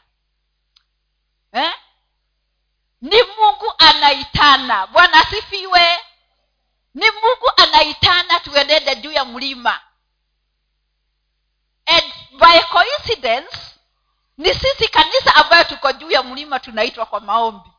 Eh? 1.52 1.74
Ni 3.04 3.24
mungu 3.24 3.74
anaitana. 3.78 4.88
Bwana 4.88 5.20
asifiwe. 5.20 6.00
Ni 6.94 7.12
mungu 7.12 7.52
anaitana 7.58 8.40
tuenende 8.40 8.96
juu 8.96 9.12
ya 9.12 9.26
mlima. 9.26 9.80
And 11.86 12.14
by 12.40 12.60
coincidence 12.60 13.58
ni 14.38 14.54
sisi 14.54 14.88
kanisa 14.88 15.36
ambayo 15.36 15.64
tuko 15.64 15.92
juu 15.92 16.12
ya 16.12 16.24
mlima 16.24 16.60
tunaitwa 16.60 17.06
kwa 17.06 17.20
maombi. 17.20 17.70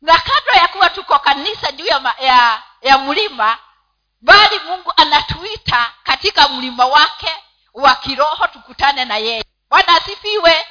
Na 0.00 0.18
kando 0.18 0.52
ya 0.60 0.68
kuwa 0.68 0.90
tuko 0.90 1.18
kanisa 1.18 1.72
juu 1.72 1.86
ya, 1.86 2.00
ma, 2.00 2.14
ya, 2.20 2.62
ya 2.82 2.98
mlima 2.98 3.58
bali 4.20 4.58
mungu 4.58 4.92
anatuita 4.96 5.94
katika 6.02 6.48
mlima 6.48 6.86
wake 6.86 7.30
wa 7.74 7.94
kiroho 7.94 8.46
tukutane 8.46 9.04
na 9.04 9.16
yeye. 9.16 9.44
Bwana 9.70 9.96
asifiwe 9.96 10.66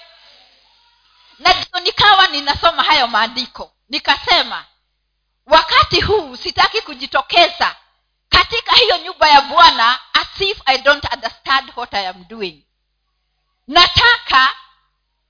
na 1.43 1.53
ndio 1.53 1.79
nikawa 1.79 2.27
ninasoma 2.27 2.83
hayo 2.83 3.07
maandiko. 3.07 3.71
Nikasema 3.89 4.65
wakati 5.45 6.01
huu 6.01 6.35
sitaki 6.38 6.81
kujitokeza 6.81 7.75
katika 8.29 8.75
hiyo 8.75 8.97
nyumba 8.97 9.29
ya 9.29 9.41
bwana 9.41 10.00
as 10.13 10.41
if 10.41 10.62
i 10.65 10.77
don't 10.77 11.13
understand 11.13 11.71
what 11.75 11.93
i 11.93 12.07
am 12.07 12.25
doing. 12.27 12.63
Nataka 13.67 14.51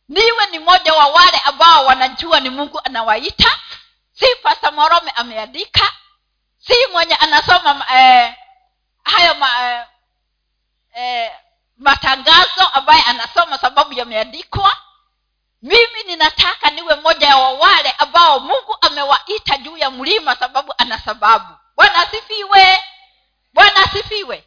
niwe 0.10 0.46
ni 0.52 0.60
mmoja 0.60 0.94
wa 0.94 1.08
wale 1.08 1.38
ambao 1.38 1.86
wanajua 1.86 2.40
ni 2.40 2.50
mungu 2.50 2.82
anawaita. 2.84 3.60
Si 4.14 4.26
pasta 4.44 4.72
morome 4.72 5.12
ameandika. 5.12 5.94
Si 6.68 6.74
mwenye 6.92 7.16
anasoma 7.16 7.86
eh, 8.00 8.36
hayo 9.04 9.36
ma, 9.36 9.72
eh, 9.72 9.86
eh, 10.96 11.32
matangazo 11.78 12.68
ambaye 12.74 13.02
anasoma 13.04 13.58
sababu 13.58 13.94
yameandikwa 13.94 14.78
mimi 15.64 16.04
ninataka 16.06 16.70
niwe 16.70 16.96
moja 16.96 17.28
ya 17.28 17.38
wale 17.38 17.92
ambao 17.92 18.40
mungu 18.40 18.78
amewaita 18.82 19.58
juu 19.58 19.78
ya 19.78 19.92
mlima 19.92 20.36
sababu 20.36 20.74
ana 20.78 21.00
sababu. 21.00 21.54
Bwana 21.76 21.96
asifiwe. 21.96 22.84
Bwana 23.54 23.84
asifiwe. 23.84 24.44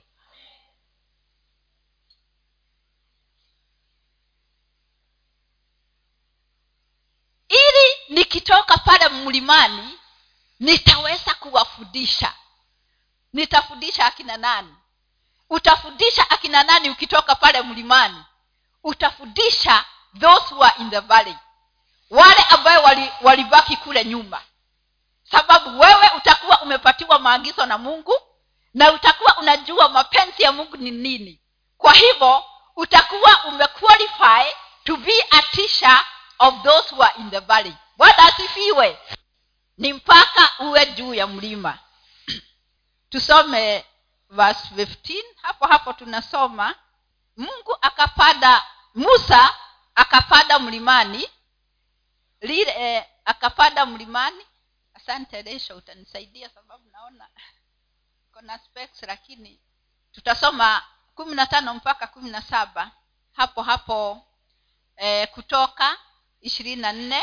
Ili 7.49 8.15
nikitoka 8.21 8.79
pale 8.79 9.09
mlimani 9.09 9.99
nitaweza 10.61 11.35
kuwafundisha. 11.35 12.35
Nitafundisha 13.33 14.07
akina 14.07 14.37
nani? 14.37 14.75
Utafundisha 15.51 16.31
akina 16.31 16.63
nani 16.63 16.91
ukitoka 16.91 17.35
pale 17.35 17.63
mlimani? 17.63 18.25
Utafundisha 18.85 19.85
those 20.21 20.55
who 20.55 20.63
are 20.63 20.75
in 20.81 20.91
the 20.91 21.01
valley. 21.01 21.37
Wale 22.11 22.43
ambayo 22.51 22.83
walibaki 23.23 23.73
wali 23.73 23.77
kule 23.77 24.05
nyuma. 24.05 24.41
Sababu 25.31 25.81
wewe 25.81 26.11
utakuwa 26.17 26.63
umepatiwa 26.63 27.19
maagizo 27.19 27.67
na 27.67 27.79
mungu 27.79 28.13
na 28.75 28.93
utakuwa 28.93 29.39
unajua 29.39 29.89
mapenzi 29.89 30.43
ya 30.43 30.53
mungu 30.53 30.77
ni 30.77 30.91
nini. 30.91 31.41
Kwa 31.79 31.93
hivyo 31.93 32.45
utakuwa 32.77 33.45
umequalify 33.45 34.53
to 34.85 34.97
be 34.97 35.25
a 35.31 35.43
teacher 35.43 36.05
of 36.39 36.55
those 36.63 36.95
who 36.95 37.03
are 37.03 37.15
in 37.19 37.31
the 37.31 37.41
valley. 37.41 37.77
Bwana 37.97 38.19
asifiwe. 38.19 38.99
Ni 39.79 39.93
mpaka 39.93 40.51
uwe 40.59 40.87
juu 40.87 41.15
ya 41.15 41.27
mlima. 41.27 41.79
Tusome 43.11 43.85
verse 44.31 44.69
15 44.75 45.23
hapo 45.43 45.67
hapo 45.67 45.93
tunasoma 45.93 46.75
mungu 47.37 47.77
akapanda 47.81 48.63
musa 48.95 49.55
akapanda 49.97 50.59
mlimani. 50.59 51.29
Lile 52.41 52.71
eh, 52.79 53.05
akapanda 53.25 53.87
mlimani. 53.87 54.45
Asante 54.95 55.43
resha 55.43 55.77
utanisaidia 55.77 56.49
sababu 56.49 56.85
naona 56.91 57.29
kona 58.33 58.59
specs 58.59 59.03
lakini 59.03 59.61
tutasoma 60.13 60.83
kumi 61.15 61.35
na 61.35 61.47
tano 61.47 61.75
mpaka 61.75 62.07
kumi 62.07 62.31
na 62.31 62.43
saba. 62.43 62.91
Hapo 63.33 63.63
hapo 63.63 64.27
eh, 64.97 65.29
kutoka 65.31 65.99
ishirini 66.41 66.83
na 66.83 66.93
nne. 66.93 67.23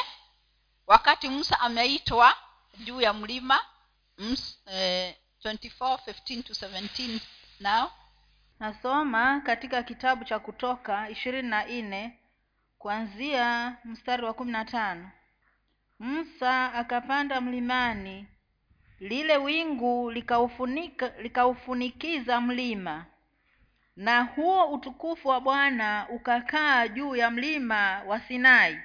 Wakati 0.88 1.30
musa 1.30 1.60
ameitwa 1.60 2.38
juu 2.78 3.02
ya 3.02 3.14
mlima 3.14 3.66
ms, 4.18 4.58
eh, 4.66 5.16
24, 5.44 5.96
15 5.98 6.44
to 6.44 6.54
17 6.54 7.20
now 7.60 7.92
nasoma 8.60 9.42
katika 9.42 9.84
kitabu 9.84 10.26
cha 10.26 10.40
kutoka 10.40 11.10
ishirini 11.10 11.50
na 11.50 11.66
nne 11.66 12.20
kuanzia 12.84 13.78
mstari 13.86 14.24
wa 14.26 14.34
kumi 14.34 14.52
na 14.52 14.66
tano 14.66 15.10
musa 16.00 16.74
akapanda 16.74 17.42
mlimani. 17.42 18.28
Lile 19.00 19.38
wingu 19.38 20.12
likaufunikiza 21.22 22.42
mlima. 22.42 23.06
Na 23.96 24.22
huo 24.22 24.68
utukufu 24.68 25.28
wa 25.28 25.42
bwana 25.42 26.08
ukakaa 26.10 26.88
juu 26.88 27.16
ya 27.16 27.32
mlima 27.32 28.02
wa 28.08 28.20
sinai. 28.20 28.80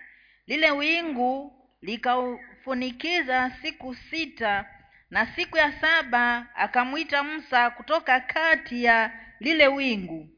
Lile 0.46 0.70
wingu 0.70 1.52
likaufunikiza 1.82 3.50
siku 3.62 3.94
sita 3.94 4.64
na 5.10 5.26
siku 5.26 5.56
ya 5.56 5.72
saba 5.80 6.46
akamwita 6.54 7.22
musa 7.22 7.70
kutoka 7.70 8.20
kati 8.20 8.84
ya 8.84 9.12
lile 9.40 9.68
wingu 9.68 10.28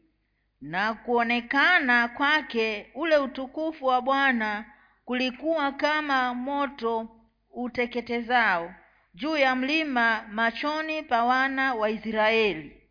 na 0.60 0.94
kuonekana 0.94 2.08
kwake 2.08 2.90
ule 2.94 3.16
utukufu 3.18 3.86
wa 3.86 4.00
bwana 4.02 4.64
kulikuwa 5.04 5.73
kama 5.73 6.34
moto 6.34 7.08
uteketezao 7.50 8.75
juu 9.14 9.36
ya 9.36 9.54
mlima 9.54 10.23
machoni 10.30 11.02
pa 11.02 11.25
wana 11.25 11.75
wa 11.75 11.90
israeli. 11.90 12.82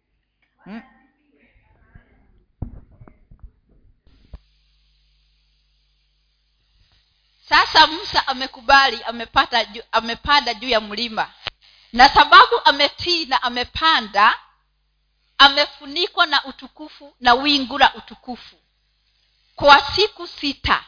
M- 0.67 0.81
sasa 7.49 7.87
musa 7.87 8.27
amekubali 8.27 8.99
amepata 9.03 9.65
amepanda 9.91 10.53
juu 10.53 10.69
ya 10.69 10.81
mlima. 10.81 11.33
Na 11.93 12.09
sababu 12.09 12.61
ametii 12.65 13.25
na 13.25 13.43
amepanda 13.43 14.39
amefunikwa 15.39 16.25
na 16.25 16.43
utukufu 16.45 17.15
na 17.19 17.33
wingu 17.33 17.77
la 17.77 17.93
utukufu. 17.95 18.55
Kwa 19.55 19.81
siku 19.81 20.27
sita 20.27 20.83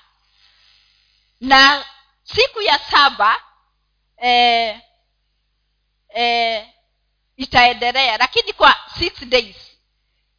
na 1.42 1.86
siku 2.24 2.62
ya 2.62 2.80
saba 2.80 3.44
eh, 4.18 4.82
eh, 6.10 6.68
itaendelea 7.38 8.18
lakini 8.18 8.54
kwa 8.54 8.76
six 9.00 9.26
days. 9.26 9.56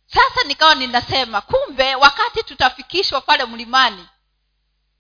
Sasa 0.06 0.44
nikawa 0.44 0.74
ninasema 0.74 1.40
kumbe 1.40 1.94
wakati 1.94 2.42
tutafikishwa 2.42 3.20
pale 3.20 3.44
mlimani 3.44 4.08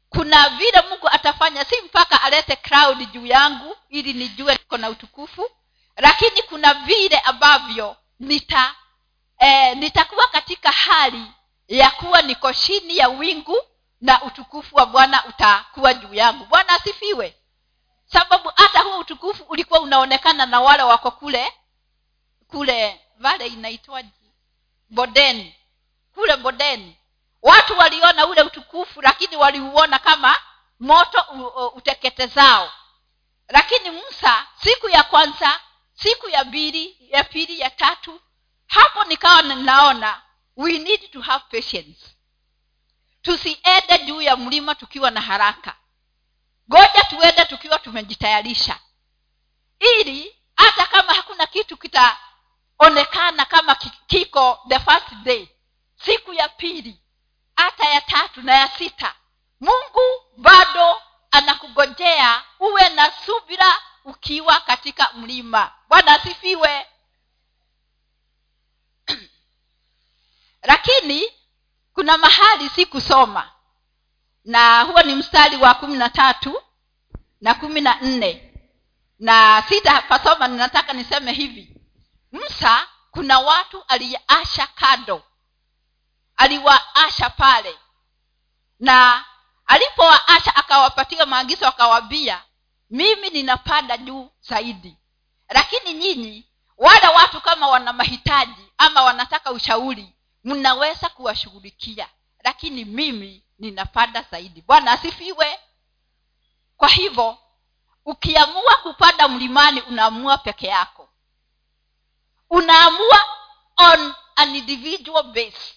kuna 0.08 0.48
vile 0.48 0.82
mungu 0.90 1.08
atafanya 1.08 1.64
si 1.64 1.80
mpaka 1.80 2.22
alete 2.22 2.56
crowd 2.56 3.12
juu 3.12 3.26
yangu 3.26 3.76
ili 3.88 4.12
nijue 4.12 4.52
niko 4.52 4.76
na 4.76 4.88
utukufu 4.90 5.50
lakini 5.96 6.42
kuna 6.42 6.74
vile 6.74 7.18
ambavyo 7.18 7.96
nita 8.20 8.74
eh, 9.38 9.76
nitakuwa 9.76 10.26
katika 10.26 10.70
hali 10.72 11.32
ya 11.68 11.90
kuwa 11.90 12.22
niko 12.22 12.52
chini 12.52 12.96
ya 12.96 13.08
wingu 13.08 13.56
na 14.00 14.22
utukufu 14.22 14.76
wa 14.76 14.86
bwana 14.86 15.24
utakuwa 15.26 15.94
juu 15.94 16.14
yangu. 16.14 16.44
Bwana 16.44 16.72
asifiwe. 16.72 17.36
Sababu 18.12 18.52
hata 18.56 18.80
huu 18.80 18.98
utukufu 18.98 19.44
ulikuwa 19.44 19.80
unaonekana 19.80 20.46
na 20.46 20.60
wale 20.60 20.82
wako 20.82 21.10
kule 21.10 21.52
kule 22.48 23.00
vale 23.18 23.46
inaitwaji 23.46 24.10
bodeni. 24.90 25.54
Kule 26.14 26.36
bodeni. 26.36 26.96
Watu 27.42 27.78
waliona 27.78 28.26
ule 28.26 28.42
utukufu 28.42 29.02
lakini 29.02 29.36
waliuona 29.36 29.98
kama 29.98 30.36
moto 30.80 31.20
uteketezao. 31.74 32.72
Lakini 33.48 33.90
musa 33.90 34.46
siku 34.64 34.88
ya 34.88 35.02
kwanza 35.02 35.60
siku 35.94 36.28
ya 36.28 36.44
pili 36.44 36.96
ya 37.10 37.24
pili 37.24 37.60
ya 37.60 37.70
tatu 37.70 38.20
hapo 38.72 39.04
nikawa 39.04 39.42
ninaona 39.42 40.22
we 40.56 40.78
need 40.78 41.10
to 41.10 41.20
have 41.20 41.44
patience. 41.50 42.00
Tusiende 43.22 43.98
juu 44.06 44.22
ya 44.22 44.36
mlima 44.36 44.74
tukiwa 44.74 45.10
na 45.10 45.20
haraka. 45.20 45.76
Goja 46.68 47.04
tuende 47.10 47.44
tukiwa 47.44 47.78
tumejitayarisha. 47.78 48.78
Ili 49.98 50.36
hata 50.56 50.86
kama 50.86 51.12
hakuna 51.14 51.46
kitu 51.46 51.76
kitaonekana 51.76 53.44
kama 53.44 53.74
kiko 54.06 54.58
the 54.68 54.78
first 54.78 55.14
day 55.22 55.48
siku 56.04 56.32
ya 56.32 56.48
pili 56.48 57.00
hata 57.56 57.88
ya 57.88 58.00
tatu 58.00 58.42
na 58.42 58.54
ya 58.54 58.68
sita 58.68 59.14
mungu 59.60 60.22
bado 60.36 61.02
anakugojea 61.30 62.42
uwe 62.60 62.88
na 62.88 63.10
subira 63.26 63.76
ukiwa 64.04 64.60
katika 64.60 65.10
mlima. 65.12 65.72
Bwana 65.88 66.12
asifiwe 66.14 66.86
lakini 70.62 71.32
kuna 71.94 72.18
mahali 72.18 72.68
si 72.68 72.86
kusoma. 72.86 73.50
Na 74.44 74.82
huo 74.82 75.02
ni 75.02 75.14
mstari 75.14 75.56
wa 75.56 75.74
kumi 75.74 75.96
na 75.98 76.08
tatu 76.08 76.62
na 77.40 77.54
kumi 77.54 77.80
na 77.80 77.94
nne. 78.00 78.52
Na 79.18 79.62
sitapasoma 79.68 80.48
ninataka 80.48 80.92
niseme 80.92 81.32
hivi. 81.32 81.76
Msa 82.32 82.88
kuna 83.10 83.38
watu 83.38 83.84
aliyeasha 83.88 84.66
kado 84.66 85.22
aliwaasha 86.36 87.30
pale. 87.30 87.78
Na 88.80 89.24
alipowaasha 89.66 90.56
akawapatia 90.56 91.26
maagizo 91.26 91.66
akawambia 91.68 92.42
mimi 92.90 93.30
ninapanda 93.30 93.96
juu 93.96 94.30
zaidi. 94.40 94.96
Lakini 95.48 95.92
nyinyi 95.94 96.46
wale 96.76 97.06
watu 97.08 97.40
kama 97.40 97.68
wana 97.68 97.92
mahitaji 97.92 98.72
ama 98.78 99.02
wanataka 99.02 99.52
ushauri 99.52 100.14
mnaweza 100.44 101.08
kuwashughulikia 101.08 102.08
lakini 102.44 102.84
mimi 102.84 103.42
ninapanda 103.58 104.22
zaidi. 104.30 104.62
Bwana 104.62 104.92
asifiwe. 104.92 105.60
Kwa 106.76 106.88
hivyo 106.88 107.38
ukiamua 108.04 108.76
kupanda 108.82 109.28
mlimani 109.28 109.80
unaamua 109.80 110.38
peke 110.38 110.66
yako. 110.66 111.08
Unaamua 112.50 113.22
on 113.76 114.14
an 114.36 114.56
individual 114.56 115.22
base. 115.22 115.74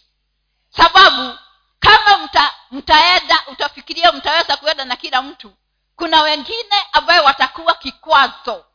Sababu 0.69 1.37
kama 1.79 2.17
mta, 2.17 2.53
mtaenda 2.71 3.43
utafikiria 3.51 4.11
mtaweza 4.11 4.57
kuenda 4.57 4.85
na 4.85 4.95
kila 4.95 5.21
mtu 5.21 5.53
kuna 5.95 6.21
wengine 6.21 6.75
ambayo 6.91 7.23
watakuwa 7.23 7.73
kikwazo. 7.75 8.65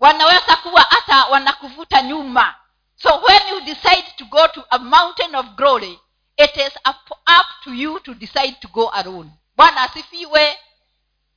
Wanaweza 0.00 0.56
kuwa 0.56 0.80
hata 0.82 1.24
wanakuvuta 1.26 2.02
nyuma 2.02 2.54
so 3.02 3.22
when 3.28 3.40
you 3.48 3.60
decide 3.74 4.04
to 4.16 4.24
go 4.24 4.46
to 4.48 4.64
a 4.70 4.78
mountain 4.78 5.34
of 5.34 5.46
glory 5.56 5.98
it 6.36 6.56
is 6.56 6.72
up, 6.84 7.10
up 7.10 7.46
to 7.64 7.74
you 7.74 8.00
to 8.00 8.14
decide 8.14 8.56
to 8.60 8.68
go 8.68 8.90
alone. 8.94 9.30
Bwana 9.56 9.82
asifiwe. 9.82 10.58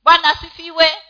Bwana 0.02 0.28
asifiwe. 0.28 1.02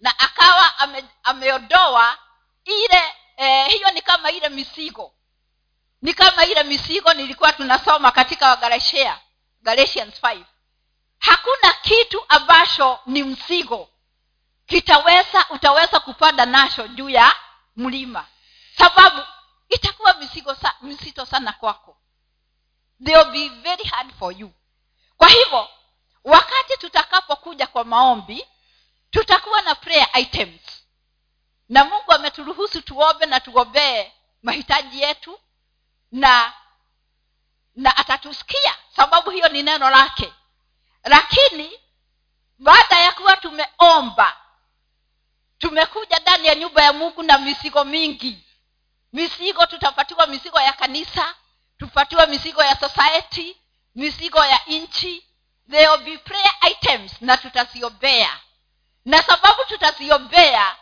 Na 0.00 0.18
akawa 0.18 0.78
ame, 0.78 1.04
ameondoa 1.24 2.18
ile 2.64 3.02
eh, 3.36 3.68
hiyo 3.68 3.90
ni 3.90 4.02
kama 4.02 4.30
ile 4.30 4.48
misigo. 4.48 5.12
Ni 6.02 6.14
kama 6.14 6.44
ile 6.46 6.62
misigo 6.62 7.12
nilikuwa 7.14 7.52
tunasoma 7.52 8.10
katika 8.10 8.48
wagalashia 8.48 9.20
galatians 9.62 10.14
5 10.22 10.42
hakuna 11.18 11.72
kitu 11.72 12.24
ambacho 12.28 13.00
ni 13.06 13.22
msigo. 13.22 13.88
Kitaweza 14.66 15.46
utaweza 15.50 16.00
kupanda 16.00 16.46
nacho 16.46 16.88
juu 16.88 17.08
ya 17.08 17.32
mlima 17.76 18.26
sababu 18.78 19.22
itakuwa 19.68 20.14
misigo 20.14 20.54
sa, 20.54 20.74
msito 20.82 21.26
sana 21.26 21.52
kwako. 21.52 21.96
They'll 23.04 23.30
be 23.30 23.48
very 23.48 23.84
hard 23.84 24.12
for 24.18 24.32
you. 24.40 24.52
Kwa 25.16 25.28
hivyo 25.28 25.68
wakati 26.24 26.76
tutakapokuja 26.78 27.66
kwa 27.66 27.84
maombi 27.84 28.46
tutakuwa 29.10 29.62
na 29.62 29.74
prayer 29.74 30.08
items. 30.14 30.60
Na 31.68 31.84
mungu 31.84 32.12
ameturuhusu 32.12 32.82
tuombe 32.82 33.26
na 33.26 33.40
tuombee 33.40 34.12
mahitaji 34.42 35.00
yetu 35.02 35.40
na 36.12 36.52
na 37.76 37.96
atatusikia. 37.96 38.74
Sababu 38.96 39.30
hiyo 39.30 39.48
ni 39.48 39.62
neno 39.62 39.90
lake. 39.90 40.32
Lakini 41.04 41.72
baada 42.58 42.98
ya 43.00 43.12
kuwa 43.12 43.36
tumeomba 43.36 44.36
tumekuja 45.58 46.18
ndani 46.18 46.48
ya 46.48 46.54
nyumba 46.54 46.82
ya 46.82 46.92
mungu 46.92 47.22
na 47.22 47.38
misigo 47.38 47.84
mingi 47.84 48.44
misigo 49.18 49.66
tutapatiwa 49.66 50.26
misigo 50.26 50.60
ya 50.60 50.72
kanisa 50.72 51.34
tupatiwa 51.78 52.26
misigo 52.26 52.62
ya 52.62 52.76
society 52.76 53.56
misigo 53.94 54.44
ya 54.44 54.60
nchi. 54.66 55.24
Na 57.20 57.36
tutaziombea. 57.36 58.40
Na 59.04 59.22
sababu 59.22 59.64
tutaziombea 59.64 60.76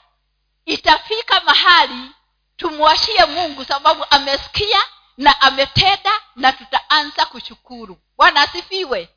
itafika 0.65 1.41
mahali 1.41 2.11
tumwashie 2.57 3.25
mungu 3.25 3.65
sababu 3.65 4.05
amesikia 4.11 4.83
na 5.17 5.41
ametenda 5.41 6.21
na 6.35 6.53
tutaanza 6.53 7.27
kushukuru. 7.27 7.99
Bwana 8.17 8.41
asifiwe. 8.41 9.09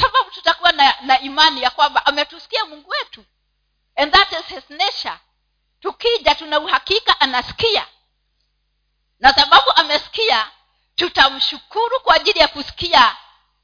Sababu 0.00 0.30
tutakuwa 0.30 0.72
na, 0.72 0.96
na 1.00 1.20
imani 1.20 1.62
ya 1.62 1.70
kwamba 1.70 2.06
ametusikia 2.06 2.64
mungu 2.64 2.90
wetu. 2.90 3.24
And 3.96 4.12
that 4.12 4.32
is 4.32 4.46
his 4.46 4.70
nature 4.70 5.18
tukija 5.80 6.34
tuna 6.34 6.60
uhakika 6.60 7.20
anasikia. 7.20 7.86
Na 9.20 9.32
sababu 9.34 9.70
amesikia 9.76 10.50
tutamshukuru 10.96 12.00
kwa 12.00 12.14
ajili 12.14 12.38
ya 12.38 12.48
kusikia 12.48 13.16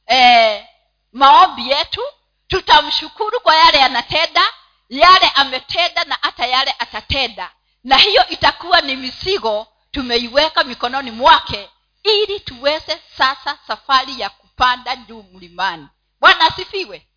eh, 0.07 0.67
maombi 1.13 1.71
yetu. 1.71 2.01
Tutamshukuru 2.49 3.41
kwa 3.41 3.57
yale 3.57 3.83
anatenda 3.83 4.43
yale 4.89 5.29
ametenda 5.35 6.05
na 6.05 6.19
hata 6.21 6.47
yale 6.47 6.75
atatenda. 6.79 7.51
Na 7.85 7.97
hiyo 7.97 8.29
itakuwa 8.29 8.81
ni 8.81 8.97
misigo 8.97 9.67
tumeiweka 9.91 10.65
mikononi 10.65 11.11
mwake 11.11 11.71
ili 12.03 12.41
tuweze 12.41 13.03
sasa 13.19 13.59
safari 13.67 14.21
ya 14.21 14.31
kupanda 14.31 14.97
juu 14.97 15.23
mlimani. 15.23 15.89
Bwana 16.21 16.47
asifiwe. 16.47 17.09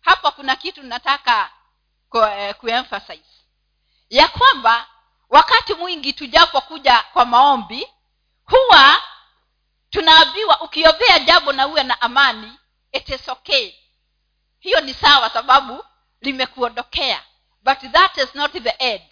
Hapa 0.00 0.30
kuna 0.30 0.56
kitu 0.56 0.82
nataka 0.82 1.50
eh, 2.14 2.54
kuemphasize 2.54 3.37
ya 4.10 4.28
kwamba 4.28 4.86
wakati 5.28 5.74
mwingi 5.74 6.12
tujapokuja 6.12 7.04
kwa 7.12 7.24
maombi 7.24 7.88
huwa 8.44 9.02
tunaambiwa 9.90 10.60
ukiovea 10.60 11.18
jambo 11.18 11.52
na 11.52 11.66
uwe 11.66 11.82
na 11.82 12.00
amani 12.00 12.52
it 12.92 13.28
okay. 13.28 13.74
Hiyo 14.58 14.80
ni 14.80 14.94
sawa 14.94 15.30
sababu 15.30 15.84
limekuondokea 16.20 17.22
but 17.62 17.78
that 17.92 18.16
is 18.16 18.34
not 18.34 18.52
the 18.52 18.74
end. 18.78 19.02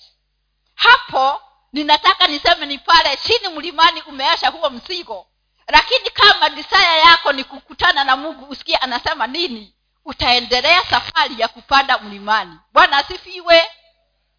Hapo 0.75 1.43
ninataka 1.73 2.27
niseme 2.27 2.67
ni 2.67 2.79
pale 2.79 3.17
chini 3.17 3.49
mlimani 3.49 4.03
umeasha 4.03 4.49
huo 4.49 4.71
mzigo 4.71 5.27
lakini 5.67 6.11
kama 6.11 6.49
disaya 6.49 6.99
yako 6.99 7.33
ni 7.33 7.45
kukutana 7.45 8.05
na 8.05 8.17
mungu 8.17 8.45
usikie 8.45 8.77
anasema 8.77 9.27
nini 9.27 9.75
utaendelea 10.05 10.83
safari 10.85 11.41
ya 11.41 11.49
kupanda 11.49 11.99
mlimani. 11.99 12.59
Bwana 12.73 12.97
asifiwe 12.97 13.63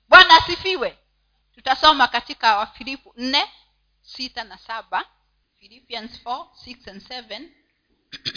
bwana 0.10 0.38
asifiwe. 0.38 0.98
Tutasoma 1.56 2.08
katika 2.08 2.58
wafilipu 2.58 3.14
nne 3.18 3.44
sita 4.02 4.44
na 4.44 4.58
saba 4.58 5.06
philippians 5.60 6.26
4, 6.26 6.46
6 6.66 6.90
and 6.92 7.02
7 7.02 7.50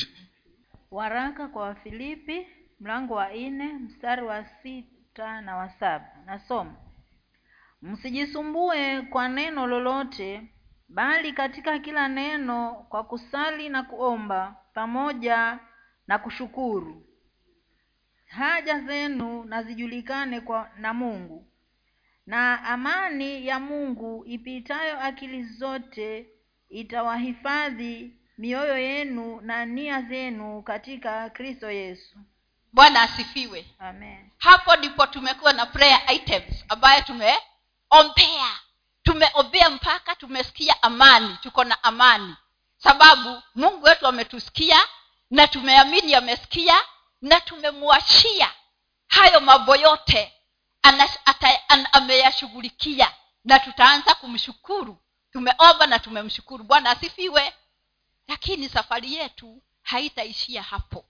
waraka 0.90 1.48
kwa 1.48 1.62
wafilipi 1.62 2.46
mlango 2.80 3.14
wa 3.14 3.28
nne 3.35 3.64
mstari 3.72 4.22
wa 4.22 4.44
sita 4.44 5.40
na 5.40 5.56
wa 5.56 5.70
saba. 5.70 6.11
Nasoma. 6.26 6.76
Msijisumbue 7.83 9.02
kwa 9.02 9.28
neno 9.28 9.66
lolote 9.66 10.54
bali 10.88 11.33
katika 11.33 11.78
kila 11.78 12.09
neno 12.09 12.87
kwa 12.88 13.04
kusali 13.04 13.68
na 13.68 13.83
kuomba 13.83 14.56
pamoja 14.74 15.59
na 16.06 16.18
kushukuru. 16.18 17.06
Haja 18.26 18.80
zenu 18.80 19.44
na 19.44 19.62
zijulikane 19.62 20.40
kwa 20.40 20.70
na 20.76 20.94
mungu 20.94 21.49
na 22.30 22.64
amani 22.64 23.46
ya 23.46 23.58
mungu 23.60 24.24
ipitayo 24.26 25.00
akili 25.00 25.42
zote 25.44 26.26
itawahifadhi 26.68 28.12
mioyo 28.38 28.78
yenu 28.78 29.40
na 29.40 29.64
nia 29.66 30.02
zenu 30.02 30.62
katika 30.62 31.30
kristo 31.30 31.70
yesu. 31.70 32.18
Bwana 32.72 33.02
asifiwe. 33.02 33.66
Amen. 33.78 34.30
Hapo 34.38 34.76
ndipo 34.76 35.06
tumekuwa 35.06 35.52
na 35.52 35.66
prayer 35.66 36.00
items 36.14 36.64
ambayo 36.68 37.02
tumeombea 37.02 38.50
tumeombea 39.02 39.70
mpaka 39.70 40.14
tumesikia 40.14 40.82
amani. 40.82 41.36
Tuko 41.42 41.64
na 41.64 41.82
amani. 41.84 42.36
Sababu 42.76 43.42
mungu 43.54 43.84
wetu 43.84 44.06
ametusikia 44.06 44.78
na 45.30 45.48
tumeamini 45.48 46.14
amesikia 46.14 46.74
na 47.22 47.40
tumemwachia 47.40 48.50
hayo 49.08 49.40
mambo 49.40 49.76
yote 49.76 50.32
ameyashughulikia. 51.92 53.12
Na 53.44 53.58
tutaanza 53.58 54.14
kumshukuru. 54.14 54.98
Tumeomba 55.32 55.86
na 55.86 55.98
tumemshukuru. 55.98 56.64
Bwana 56.64 56.90
asifiwe. 56.90 57.52
Lakini 58.28 58.68
safari 58.68 59.14
yetu 59.14 59.62
haitaishia 59.82 60.62
hapo. 60.62 61.04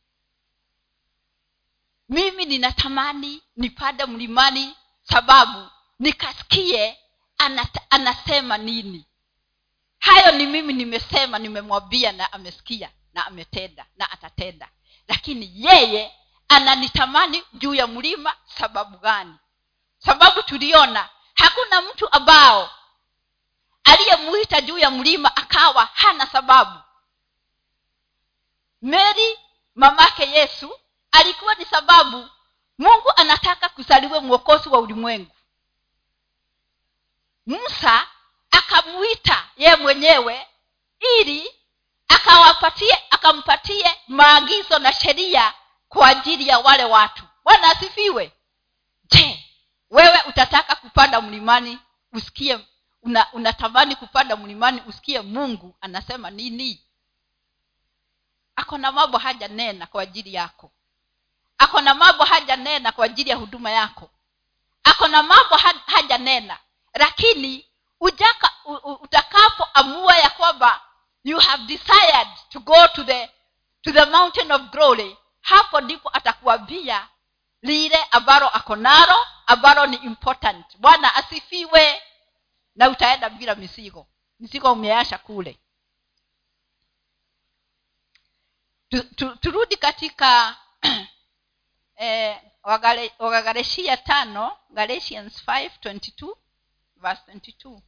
Mimi 2.09 2.45
ninatamani 2.45 3.43
nipande 3.57 4.07
mlimani 4.07 4.77
sababu 5.03 5.71
nikasikie 5.99 6.99
anata, 7.39 7.81
anasema 7.91 8.59
nini. 8.59 9.07
Hayo 9.99 10.33
ni 10.33 10.47
mimi 10.47 10.73
nimesema 10.73 11.39
nimemwambia 11.39 12.13
na 12.13 12.33
amesikia 12.33 12.91
na 13.15 13.27
ametenda 13.27 13.87
na 13.97 14.11
atatenda. 14.11 14.69
Lakini 15.09 15.53
yeye 15.55 16.13
ananitamani 16.49 17.43
juu 17.53 17.75
ya 17.75 17.87
mlima 17.87 18.35
sababu 18.59 18.99
gani 18.99 19.35
sababu 20.05 20.43
tuliona 20.43 21.09
hakuna 21.35 21.81
mtu 21.83 22.13
ambao 22.13 22.71
aliyemuita 23.85 24.61
juu 24.61 24.79
ya 24.79 24.91
mlima 24.91 25.37
akawa 25.37 25.89
hana 25.95 26.27
sababu. 26.27 26.81
Meri 28.83 29.39
mamake 29.75 30.31
yesu 30.31 30.79
alikuwa 31.13 31.55
ni 31.55 31.65
sababu 31.65 32.29
mungu 32.79 33.13
anataka 33.17 33.69
kusaliwe 33.69 34.21
mwokozi 34.21 34.69
wa 34.69 34.79
ulimwengu. 34.79 35.37
Musa 37.47 38.07
akamuita 38.51 39.49
yeye 39.57 39.77
mwenyewe 39.77 40.47
ili 41.19 41.55
akawapatie 42.09 43.05
akampatie 43.11 44.01
maagizo 44.09 44.79
na 44.79 44.93
sheria 44.93 45.55
kwa 45.89 46.09
ajili 46.09 46.49
ya 46.49 46.59
wale 46.59 46.85
watu. 46.85 47.23
Bwana 47.45 47.71
asifiwe. 47.71 48.33
Je 49.05 49.50
wewe 49.91 50.19
utataka 50.29 50.75
kupanda 50.77 51.21
mlimani 51.21 51.79
usikie 52.13 52.67
una, 53.03 53.33
unatamani 53.33 53.97
kupanda 53.97 54.37
mlimani 54.37 54.83
usikie 54.87 55.21
mungu 55.21 55.75
anasema 55.81 56.31
nini? 56.31 56.83
Ako 58.57 58.79
na 58.79 58.93
mambo 58.93 59.19
haja 59.19 59.49
nena 59.49 59.87
kwa 59.87 60.03
ajili 60.03 60.35
yako. 60.35 60.73
Ako 61.59 61.81
na 61.81 61.95
mambo 61.95 62.25
haja 62.25 62.57
nena 62.57 62.93
kwa 62.93 63.05
ajili 63.05 63.31
ya 63.31 63.37
huduma 63.37 63.71
yako. 63.71 64.11
Ako 64.85 65.09
na 65.09 65.23
mambo 65.23 65.57
haja 65.87 66.19
nena 66.19 66.59
lakini 66.95 67.67
ujaka 68.01 68.53
utakapoamua 69.01 70.17
ya 70.17 70.31
kwamba 70.31 70.81
you 71.25 71.39
have 71.39 71.63
desired 71.65 72.29
to 72.49 72.61
go 72.61 72.89
to 72.89 73.05
the 73.05 73.31
to 73.83 73.93
the 73.93 74.05
mountain 74.05 74.53
of 74.53 74.63
glory 74.63 75.17
hapo 75.41 75.81
ndipo 75.81 76.11
atakuambia 76.13 77.09
lile 77.63 77.99
ambalo 78.11 78.49
ako 78.49 78.77
nalo 78.77 79.17
ambalo 79.47 79.87
ni 79.87 79.97
important. 79.97 80.79
Bwana 80.79 81.15
asifiwe. 81.15 82.03
Na 82.75 82.89
utaenda 82.91 83.31
bila 83.31 83.55
misigo 83.55 84.07
misigo 84.41 84.73
umeasha 84.73 85.19
kule. 85.19 85.59
Tu, 88.89 89.03
tu, 89.15 89.37
turudi 89.37 89.77
katika 89.77 90.57
eh, 91.97 92.41
wagalatia 93.19 93.97
tano 93.97 94.57
galatians 94.71 95.43
5:22 95.49 96.37
verse 96.97 97.23
22 97.33 97.81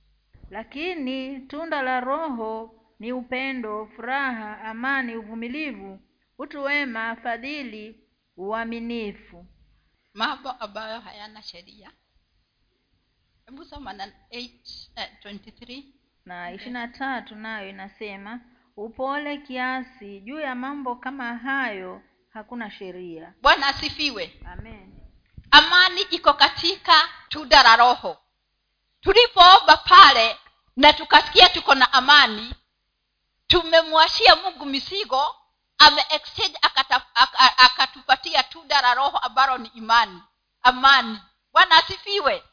lakini 0.50 1.40
tunda 1.40 1.82
la 1.82 2.00
roho 2.00 2.74
ni 2.98 3.12
upendo 3.12 3.86
furaha 3.86 4.60
amani 4.60 5.16
uvumilivu 5.16 6.00
utu 6.38 6.62
wema 6.62 7.16
fadhili 7.16 8.00
uaminifu 8.36 9.46
mambo 10.14 10.50
ambayo 10.50 11.00
hayana 11.00 11.42
sheria. 11.42 11.90
Hebu 13.46 13.64
soma 13.64 13.92
na 13.92 14.06
8, 14.30 14.90
eh, 14.96 15.10
23 15.24 15.84
na 16.24 16.50
ishirini 16.52 16.72
na 16.72 16.88
tatu 16.88 17.34
nayo 17.34 17.68
inasema 17.68 18.40
upole 18.76 19.36
kiasi 19.38 20.20
juu 20.20 20.40
ya 20.40 20.54
mambo 20.54 20.96
kama 20.96 21.36
hayo 21.36 22.02
hakuna 22.32 22.70
sheria. 22.70 23.34
Bwana 23.42 23.66
asifiwe. 23.66 24.40
Amen. 24.52 24.92
Amani 25.50 26.00
iko 26.00 26.34
katika 26.34 27.08
tunda 27.28 27.62
la 27.62 27.76
roho. 27.76 28.16
Tulipoomba 29.00 29.76
pale 29.76 30.36
na 30.76 30.92
tukasikia 30.92 31.48
tuko 31.48 31.74
na 31.74 31.92
amani 31.92 32.54
tumemwashia 33.46 34.36
mungu 34.36 34.66
misigo 34.66 35.36
ame 35.86 36.04
exchange 36.10 36.58
akata- 36.62 37.06
aka- 37.14 37.58
akatupatia 37.58 38.42
tunda 38.42 38.80
la 38.80 38.94
roho 38.94 39.18
ambalo 39.18 39.58
ni 39.58 39.68
imani. 39.74 40.22
Amani. 40.62 41.18
Bwana 41.52 41.76
asifiwe. 41.76 42.44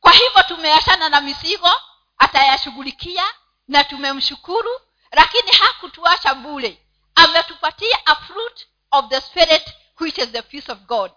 Kwa 0.00 0.12
hivyo 0.12 0.42
tumeachana 0.42 1.08
na 1.08 1.20
mizigo 1.20 1.70
atayashughulikia 2.18 3.24
na 3.68 3.84
tumemshukuru 3.84 4.80
lakini 5.12 5.50
hakutuacha 5.52 6.34
bule 6.34 6.86
ametupatia 7.14 7.98
a 8.06 8.14
fruit 8.16 8.66
of 8.90 9.08
the 9.08 9.20
spirit 9.20 9.62
which 10.00 10.18
is 10.18 10.28
the 10.30 10.42
peace 10.42 10.72
of 10.72 10.78
god. 10.78 11.12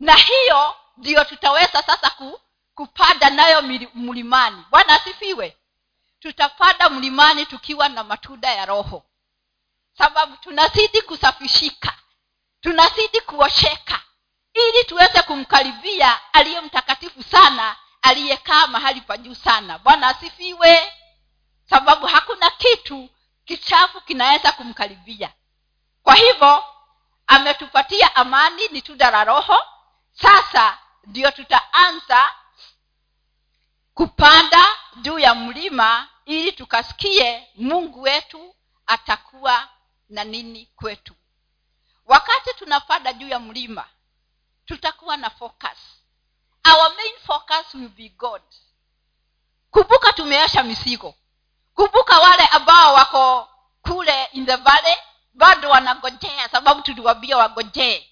Na 0.00 0.14
hiyo 0.14 0.76
ndiyo 0.96 1.24
tutaweza 1.24 1.82
sasa 1.82 2.10
ku, 2.10 2.40
kupanda 2.74 3.30
nayo 3.30 3.62
mlimani. 3.94 4.64
Bwana 4.70 4.94
asifiwe. 4.94 5.56
Tutapanda 6.20 6.88
mlimani 6.90 7.46
tukiwa 7.46 7.88
na 7.88 8.04
matunda 8.04 8.52
ya 8.54 8.66
roho 8.66 9.02
sababu 10.00 10.36
tunazidi 10.36 11.02
kusafishika 11.02 11.92
tunazidi 12.60 13.20
kuosheka 13.20 14.00
ili 14.54 14.84
tuweze 14.84 15.22
kumkaribia 15.22 16.20
aliye 16.32 16.60
mtakatifu 16.60 17.22
sana 17.22 17.76
aliyekaa 18.02 18.66
mahali 18.66 19.00
pa 19.00 19.16
juu 19.16 19.34
sana. 19.34 19.78
Bwana 19.78 20.08
asifiwe. 20.08 20.92
Sababu 21.70 22.06
hakuna 22.06 22.50
kitu 22.50 23.08
kichafu 23.44 24.00
kinaweza 24.00 24.52
kumkaribia. 24.52 25.32
Kwa 26.02 26.14
hivyo 26.14 26.64
ametupatia 27.26 28.16
amani 28.16 28.68
ni 28.68 28.82
tunda 28.82 29.10
la 29.10 29.24
roho. 29.24 29.62
Sasa 30.12 30.78
ndio 31.04 31.30
tutaanza 31.30 32.30
kupanda 33.94 34.68
juu 34.96 35.18
ya 35.18 35.34
mlima 35.34 36.08
ili 36.24 36.52
tukasikie 36.52 37.48
mungu 37.56 38.02
wetu 38.02 38.54
atakuwa 38.86 39.68
na 40.10 40.24
nini 40.24 40.68
kwetu. 40.76 41.14
Wakati 42.06 42.54
tunapanda 42.54 43.12
juu 43.12 43.28
ya 43.28 43.40
mlima 43.40 43.84
tutakuwa 44.66 45.16
na 45.16 45.30
focus. 45.30 45.78
Our 46.72 46.94
main 46.96 47.14
focus 47.26 47.74
will 47.74 47.88
be 47.88 48.08
god. 48.08 48.42
Kumbuka 49.70 50.12
tumeasha 50.12 50.62
misigo. 50.62 51.14
Kumbuka 51.74 52.18
wale 52.18 52.46
ambao 52.46 52.94
wako 52.94 53.48
kule 53.82 54.24
in 54.32 54.46
the 54.46 54.56
valley 54.56 54.96
bado 55.34 55.70
wanagojea 55.70 56.48
sababu 56.48 56.82
tuliwambia 56.82 57.36
wagojee 57.36 58.06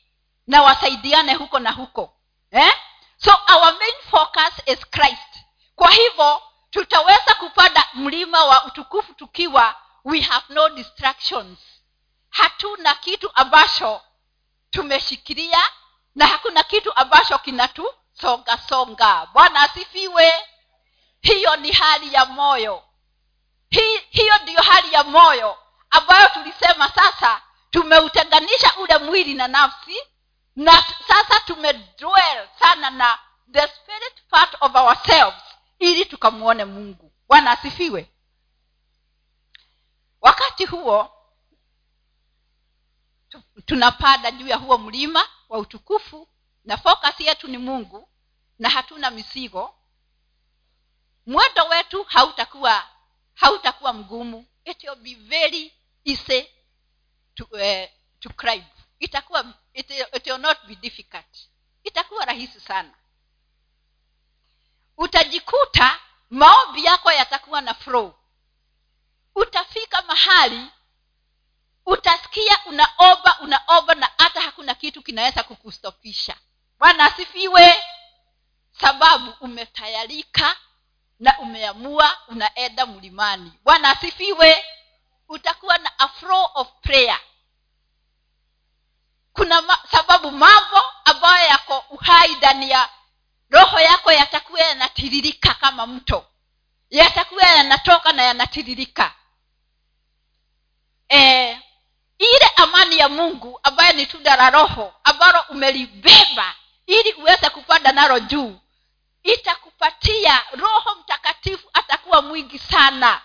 na 0.46 0.62
wasaidiane 0.62 1.34
huko 1.34 1.58
na 1.58 1.70
huko 1.72 2.14
eh? 2.50 2.72
so 3.16 3.30
our 3.54 3.78
main 3.78 3.94
focus 4.10 4.52
is 4.66 4.90
christ. 4.90 5.44
Kwa 5.74 5.90
hivyo 5.90 6.42
tutaweza 6.70 7.34
kupanda 7.34 7.88
mlima 7.94 8.44
wa 8.44 8.64
utukufu 8.64 9.14
tukiwa 9.14 9.74
we 10.04 10.20
have 10.20 10.54
no 10.54 10.68
distractions 10.68 11.58
hatuna 12.38 12.94
kitu 12.94 13.30
ambacho 13.34 14.00
tumeshikilia 14.70 15.62
na 16.14 16.26
hakuna 16.26 16.62
kitu 16.62 16.96
ambacho 16.96 17.38
kinatusonga 17.38 18.58
songa. 18.68 19.26
Bwana 19.32 19.60
asifiwe. 19.60 20.32
Hiyo 21.20 21.56
ni 21.56 21.72
hali 21.72 22.14
ya 22.14 22.24
moyo. 22.24 22.82
Hi, 23.70 23.98
hiyo 24.10 24.38
ndiyo 24.42 24.62
hali 24.62 24.92
ya 24.92 25.04
moyo 25.04 25.58
ambayo 25.90 26.28
tulisema 26.28 26.88
sasa 26.88 27.42
tumeutenganisha 27.70 28.76
ule 28.76 28.98
mwili 28.98 29.34
na 29.34 29.48
nafsi 29.48 29.96
na 30.56 30.84
sasa 31.08 31.40
tumedwell 31.40 32.48
sana 32.58 32.90
na 32.90 33.18
the 33.52 33.68
spirit 33.68 34.22
part 34.30 34.56
of 34.60 34.74
ourselves 34.74 35.42
ili 35.78 36.04
tukamwone 36.04 36.64
mungu. 36.64 37.12
Bwana 37.28 37.50
asifiwe. 37.50 38.10
Wakati 40.20 40.64
huo 40.66 41.17
tunapanda 43.68 44.30
juu 44.30 44.48
ya 44.48 44.56
huo 44.56 44.78
mlima 44.78 45.28
wa 45.48 45.58
utukufu 45.58 46.28
na 46.64 46.76
focus 46.76 47.20
yetu 47.20 47.48
ni 47.48 47.58
mungu 47.58 48.08
na 48.58 48.68
hatuna 48.68 49.10
misigo. 49.10 49.74
Mwendo 51.26 51.64
wetu 51.64 52.04
hautakuwa 52.04 52.88
hautakuwa 53.34 53.92
mgumu. 53.92 54.46
It 54.64 54.84
will 54.84 54.96
be 54.96 55.14
very 55.14 55.72
easy 56.04 56.46
to, 57.34 57.44
uh, 57.44 57.88
to 58.20 58.28
climb. 58.36 58.64
Itakuwa 58.98 59.54
it, 59.72 59.90
it 59.90 60.26
will 60.26 60.38
not 60.38 60.58
be 60.66 60.74
difficult. 60.74 61.36
Itakuwa 61.84 62.24
rahisi 62.24 62.60
sana. 62.60 62.94
Utajikuta 64.96 66.00
maombi 66.30 66.84
yako 66.84 67.12
yatakuwa 67.12 67.60
na 67.60 67.74
flow. 67.74 68.14
Utafika 69.34 70.02
mahali 70.02 70.66
utasikia 71.88 72.58
unaoba 72.66 73.38
unaoba 73.40 73.94
na 73.94 74.10
hata 74.18 74.40
hakuna 74.40 74.74
kitu 74.74 75.02
kinaweza 75.02 75.42
kukustopisha. 75.42 76.36
Bwana 76.78 77.04
asifiwe. 77.04 77.82
Sababu 78.80 79.34
umetayarika 79.40 80.56
na 81.20 81.38
umeamua 81.38 82.18
unaenda 82.28 82.86
mlimani. 82.86 83.52
Bwana 83.64 83.90
asifiwe. 83.90 84.64
Utakuwa 85.28 85.78
na 85.78 85.98
a 85.98 86.08
flow 86.08 86.50
of 86.54 86.68
prayer. 86.82 87.20
Kuna 89.32 89.62
ma, 89.62 89.78
sababu 89.90 90.30
mambo 90.30 90.82
ambayo 91.04 91.46
yako 91.48 91.84
uhai 91.90 92.34
ndani 92.34 92.70
ya 92.70 92.88
roho 93.50 93.80
yako 93.80 94.12
yatakuwa 94.12 94.60
yanatiririka 94.60 95.54
kama 95.54 95.86
mto. 95.86 96.26
Yatakuwa 96.90 97.42
yanatoka 97.42 98.12
na 98.12 98.22
yanatiririka. 98.22 99.14
E, 101.08 101.58
ile 102.18 102.50
amani 102.56 102.98
ya 102.98 103.08
mungu 103.08 103.60
ambayo 103.62 103.92
ni 103.92 104.06
tunda 104.06 104.36
la 104.36 104.50
roho 104.50 104.94
ambalo 105.04 105.44
umelibeba 105.48 106.54
ili 106.86 107.12
uweze 107.12 107.50
kupanda 107.50 107.92
nalo 107.92 108.20
juu 108.20 108.58
itakupatia 109.22 110.42
roho 110.52 110.94
mtakatifu 110.94 111.70
atakuwa 111.72 112.22
mwingi 112.22 112.58
sana. 112.58 113.20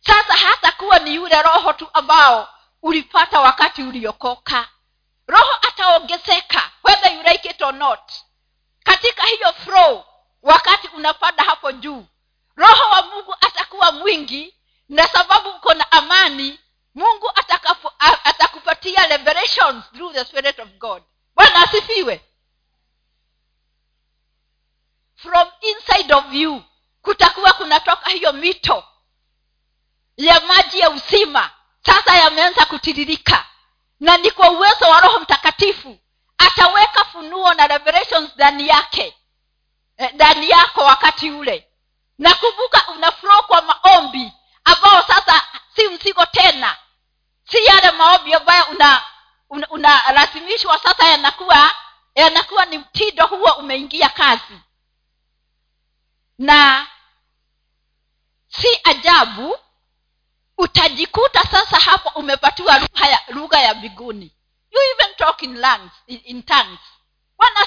Sasa 0.00 0.34
hatakuwa 0.34 0.98
ni 0.98 1.14
yule 1.14 1.42
roho 1.42 1.72
tu 1.72 1.88
ambao 1.92 2.48
ulipata 2.82 3.40
wakati 3.40 3.82
uliokoka. 3.82 4.68
Roho 5.26 5.50
ataongezeka 5.68 6.70
whether 6.84 7.12
you 7.14 7.22
like 7.22 7.48
it 7.48 7.62
or 7.62 7.74
not. 7.74 8.12
Katika 8.84 9.26
hiyo 9.26 9.52
flow 9.52 10.04
wakati 10.42 10.88
unapanda 10.88 11.42
hapo 11.44 11.72
juu 11.72 12.06
roho 12.56 12.90
wa 12.90 13.02
mungu 13.02 13.34
atakuwa 13.40 13.92
mwingi 13.92 14.54
na 14.88 15.08
sababu 15.08 15.48
uko 15.50 15.74
na 15.74 15.92
amani 15.92 16.60
mungu 16.98 17.30
atakapo, 17.34 17.92
a- 17.98 18.24
atakupatia 18.24 19.06
revelations 19.06 19.84
through 19.92 20.12
the 20.14 20.24
spirit 20.24 20.58
of 20.58 20.68
god. 20.68 21.02
Bwana 21.34 21.62
asifiwe. 21.62 22.20
From 25.16 25.48
inside 25.60 26.12
of 26.14 26.32
you 26.32 26.62
kutakuwa 27.02 27.52
kunatoka 27.52 28.10
hiyo 28.10 28.32
mito 28.32 28.84
ya 30.16 30.40
maji 30.40 30.78
ya 30.78 30.90
uzima. 30.90 31.50
Sasa 31.86 32.16
yameanza 32.16 32.66
kutiririka. 32.66 33.46
Na 34.00 34.16
ni 34.16 34.30
kwa 34.30 34.50
uwezo 34.50 34.84
wa 34.84 35.00
roho 35.00 35.20
mtakatifu 35.20 35.98
ataweka 36.38 37.04
funuo 37.04 37.54
na 37.54 37.66
revelations 37.66 38.30
ndani 38.34 38.68
yake 38.68 39.16
eh, 39.96 40.12
ndani 40.14 40.50
yako 40.50 40.80
wakati 40.80 41.30
ule. 41.30 41.68
Na 42.18 42.34
kumbuka 42.34 42.88
una 42.88 43.12
flow 43.12 43.42
kwa 43.42 43.62
maombi 43.62 44.32
ambao 44.64 45.02
sasa 45.02 45.42
si 45.76 45.88
mzigo 45.88 46.26
tena 46.26 46.76
si 47.50 47.64
yale 47.64 47.90
maombi 47.90 48.34
ambayo 48.34 48.64
una 48.64 49.02
unalazimishwa 49.70 50.72
una 50.72 50.82
sasa 50.82 51.08
yanakuwa 51.08 51.70
yanakuwa 52.14 52.64
ni 52.66 52.78
mtindo 52.78 53.26
huo 53.26 53.52
umeingia 53.52 54.08
kazi. 54.08 54.60
Na 56.38 56.86
si 58.48 58.80
ajabu 58.84 59.58
utajikuta 60.58 61.42
sasa 61.42 61.76
hapo 61.78 62.08
umepatiwa 62.18 62.80
lugha 63.28 63.60
ya 63.60 63.74
mbinguni. 63.74 64.34
You 64.70 64.80
even 64.92 65.14
talk 65.16 65.42
in, 65.42 65.60
lungs, 65.60 65.92
in, 66.06 66.20
in 66.24 66.42
tongues. 66.42 66.78
Bwana 67.38 67.66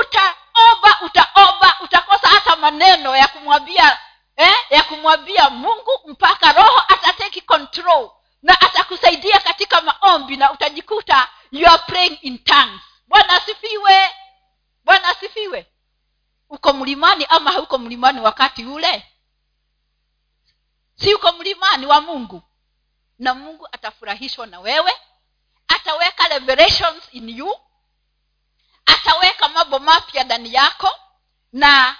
utaomba 0.00 1.00
utaomba 1.00 1.76
utakosa 1.80 2.28
hata 2.28 2.56
maneno 2.56 3.16
ya 3.16 3.28
kumwambia 3.28 3.98
eh, 4.36 4.54
ya 4.70 4.82
kumwambia 4.82 5.50
mungu 5.50 6.00
mpaka 6.06 6.52
roho 6.52 6.82
atateki 6.88 7.40
control 7.40 8.10
na 8.42 8.60
atakusaidia 8.60 9.40
katika 9.40 9.80
maombi 9.80 10.36
na 10.36 10.52
utajikuta 10.52 11.28
you 11.50 11.68
are 11.68 11.82
praying 11.86 12.18
in 12.22 12.38
tongues. 12.38 12.80
Bwana 13.06 13.32
asifiwe. 13.32 14.10
Bwana 14.84 15.08
asifiwe. 15.08 15.66
Uko 16.48 16.72
mlimani 16.72 17.24
ama 17.24 17.52
hauko 17.52 17.78
mlimani 17.78 18.20
wakati 18.20 18.64
ule? 18.64 19.06
Si 20.94 21.14
uko 21.14 21.32
mlimani 21.32 21.86
wa 21.86 22.00
mungu. 22.00 22.42
Na 23.18 23.34
mungu 23.34 23.68
atafurahishwa 23.72 24.46
na 24.46 24.60
wewe. 24.60 24.92
Ataweka 25.68 26.28
revelations 26.28 27.08
in 27.12 27.28
you. 27.28 27.56
Ataweka 28.86 29.48
mambo 29.48 29.78
mapya 29.78 30.24
ndani 30.24 30.54
yako. 30.54 30.90
Na 31.52 31.96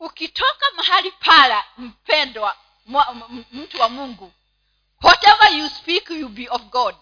ukitoka 0.00 0.66
mahali 0.76 1.12
pala 1.12 1.64
mpendwa 1.78 2.56
mtu 3.52 3.80
wa 3.80 3.88
mungu 3.88 4.32
whatever 5.02 5.56
you 5.58 5.68
speak 5.68 6.08
will 6.10 6.28
be 6.28 6.48
of 6.48 6.62
god. 6.70 6.94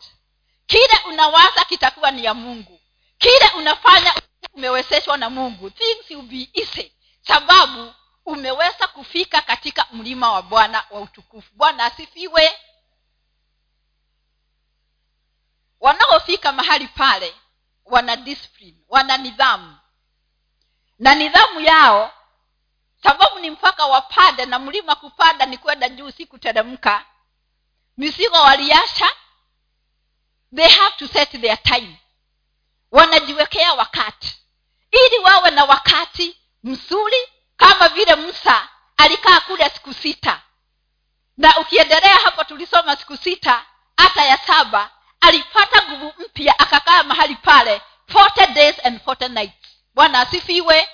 Kile 0.67 0.99
unawaza 1.09 1.65
kitakuwa 1.65 2.11
ni 2.11 2.25
ya 2.25 2.35
mungu. 2.35 2.81
Kile 3.19 3.51
unafanya 3.57 4.15
umewezeshwa 4.55 5.17
na 5.17 5.31
mungu 5.31 5.71
things 5.71 6.11
will 6.11 6.23
be 6.23 6.51
easy. 6.55 6.93
Sababu 7.27 7.95
umeweza 8.27 8.87
kufika 8.89 9.41
katika 9.41 9.87
mlima 9.93 10.33
wa 10.33 10.43
bwana 10.43 10.85
wa 10.91 11.01
utukufu. 11.01 11.51
Bwana 11.55 11.85
asifiwe. 11.85 12.59
Wanaofika 15.81 16.53
mahali 16.53 16.89
pale 16.89 17.35
wana 17.85 18.17
discipline 18.17 18.77
wana 18.89 19.17
nidhamu. 19.17 19.77
Na 20.99 21.15
nidhamu 21.15 21.61
yao 21.61 22.13
sababu 23.03 23.39
ni 23.39 23.51
mpaka 23.51 23.87
wapande 23.87 24.47
na 24.47 24.59
mlima 24.59 24.95
kupanda 24.95 25.47
ni 25.47 25.59
kwenda 25.59 25.89
juu 25.89 26.11
si 26.11 26.27
kuteremka 26.27 27.05
mizigo 27.97 28.37
waliasha 28.37 29.09
they 30.57 30.69
have 30.69 30.97
to 30.99 31.09
set 31.09 31.41
their 31.41 31.63
time. 31.63 31.97
Wanajiwekea 32.91 33.75
wakati. 33.75 34.37
Ili 34.91 35.19
wawe 35.19 35.51
na 35.51 35.65
wakati 35.65 36.37
mzuri 36.63 37.17
kama 37.57 37.89
vile 37.89 38.15
musa 38.15 38.69
alikaa 38.97 39.41
kule 39.41 39.71
siku 39.71 39.95
sita. 39.95 40.43
Na 41.37 41.59
ukiendelea 41.59 42.15
hapo 42.17 42.45
tulisoma 42.45 42.97
siku 42.97 43.17
sita 43.17 43.67
hata 43.97 44.25
ya 44.25 44.39
saba 44.39 44.91
alipata 45.21 45.83
nguvu 45.89 46.15
mpya 46.19 46.59
akakaa 46.59 47.03
mahali 47.03 47.35
pale 47.35 47.83
40 48.09 48.53
days 48.53 48.77
and 48.85 49.01
40 49.07 49.29
nights. 49.29 49.69
Bwana 49.95 50.21
asifiwe. 50.21 50.89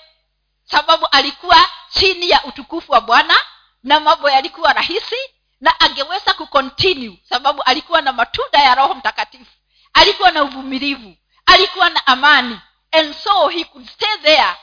Sababu 0.63 1.07
alikuwa 1.11 1.69
chini 1.89 2.29
ya 2.29 2.43
utukufu 2.43 2.91
wa 2.91 3.01
bwana 3.01 3.39
na 3.83 3.99
mambo 3.99 4.29
yalikuwa 4.29 4.73
rahisi 4.73 5.15
na 5.63 5.79
angeweza 5.79 6.33
kucontinue 6.33 7.17
sababu 7.29 7.61
alikuwa 7.63 8.01
na 8.01 8.13
matunda 8.13 8.59
ya 8.59 8.75
roho 8.75 8.93
mtakatifu. 8.93 9.51
Alikuwa 9.93 10.31
na 10.31 10.43
uvumilivu. 10.43 11.15
Alikuwa 11.45 11.89
na 11.89 12.07
amani. 12.07 12.59
And 12.91 13.13
so 13.15 13.47
he 13.47 13.63
could 13.63 13.89
stay 13.89 14.17
there 14.21 14.55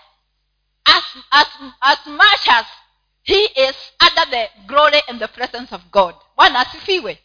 as, 0.84 1.04
as, 1.30 1.46
as 1.80 2.06
much 2.06 2.48
as 2.48 2.66
he 3.22 3.44
is 3.44 3.76
under 4.08 4.30
the 4.30 4.50
glory 4.66 5.02
and 5.08 5.18
the 5.20 5.26
presence 5.28 5.74
of 5.74 5.82
god. 5.90 6.14
Bwana 6.36 6.60
asifiwe. 6.60 7.24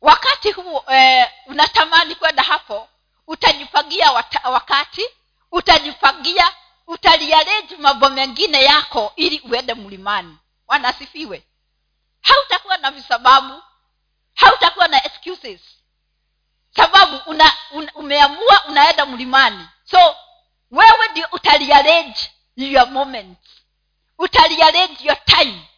Wakati 0.00 0.52
huu 0.52 0.82
eh, 0.88 1.30
unatamani 1.46 2.14
kwenda 2.14 2.42
hapo 2.42 2.88
utajipangia 3.26 4.12
wakati 4.44 5.02
utajipangia 5.52 6.52
utaliareji 6.86 7.76
mambo 7.76 8.08
mengine 8.10 8.62
yako 8.64 9.12
ili 9.16 9.40
uende 9.40 9.74
mlimani 9.74 10.38
bwana 10.72 10.88
asifiwe 10.88 11.42
hautakuwa 12.20 12.76
na 12.76 12.90
visababu 12.90 13.62
hautakuwa 14.34 14.88
na 14.88 15.04
excuses. 15.06 15.60
Sababu 16.76 17.16
una, 17.30 17.52
una, 17.70 17.92
umeamua 17.94 18.64
unaenda 18.68 19.06
mlimani. 19.06 19.68
So 19.84 20.16
wewe 20.70 21.08
ndio 21.10 21.28
utaliarrange 21.32 22.30
your 22.56 22.90
moment. 22.90 23.38
Utaliarrange 24.18 25.04
your 25.04 25.24
time. 25.24 25.68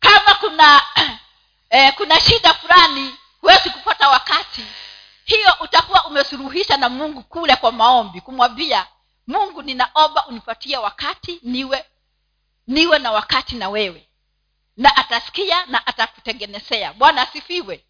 Kama 0.00 0.34
kuna 0.34 0.82
eh, 1.70 1.94
kuna 1.96 2.20
shida 2.20 2.54
fulani 2.54 3.14
huwezi 3.40 3.70
kupata 3.70 4.08
wakati. 4.08 4.64
Hiyo 5.24 5.54
utakuwa 5.60 6.04
umesuluhisha 6.04 6.76
na 6.76 6.88
mungu 6.88 7.22
kule 7.22 7.56
kwa 7.56 7.72
maombi 7.72 8.20
kumwambia 8.20 8.86
mungu 9.26 9.62
ninaomba 9.62 10.26
unipatie 10.26 10.76
wakati 10.76 11.40
niwe 11.42 11.84
niwe 12.66 12.98
na 12.98 13.12
wakati 13.12 13.54
na 13.56 13.68
wewe. 13.68 14.08
Na 14.76 14.96
atasikia 14.96 15.66
na 15.66 15.86
atakutengenezea 15.86 16.92
bwana 16.92 17.22
asifiwe. 17.22 17.84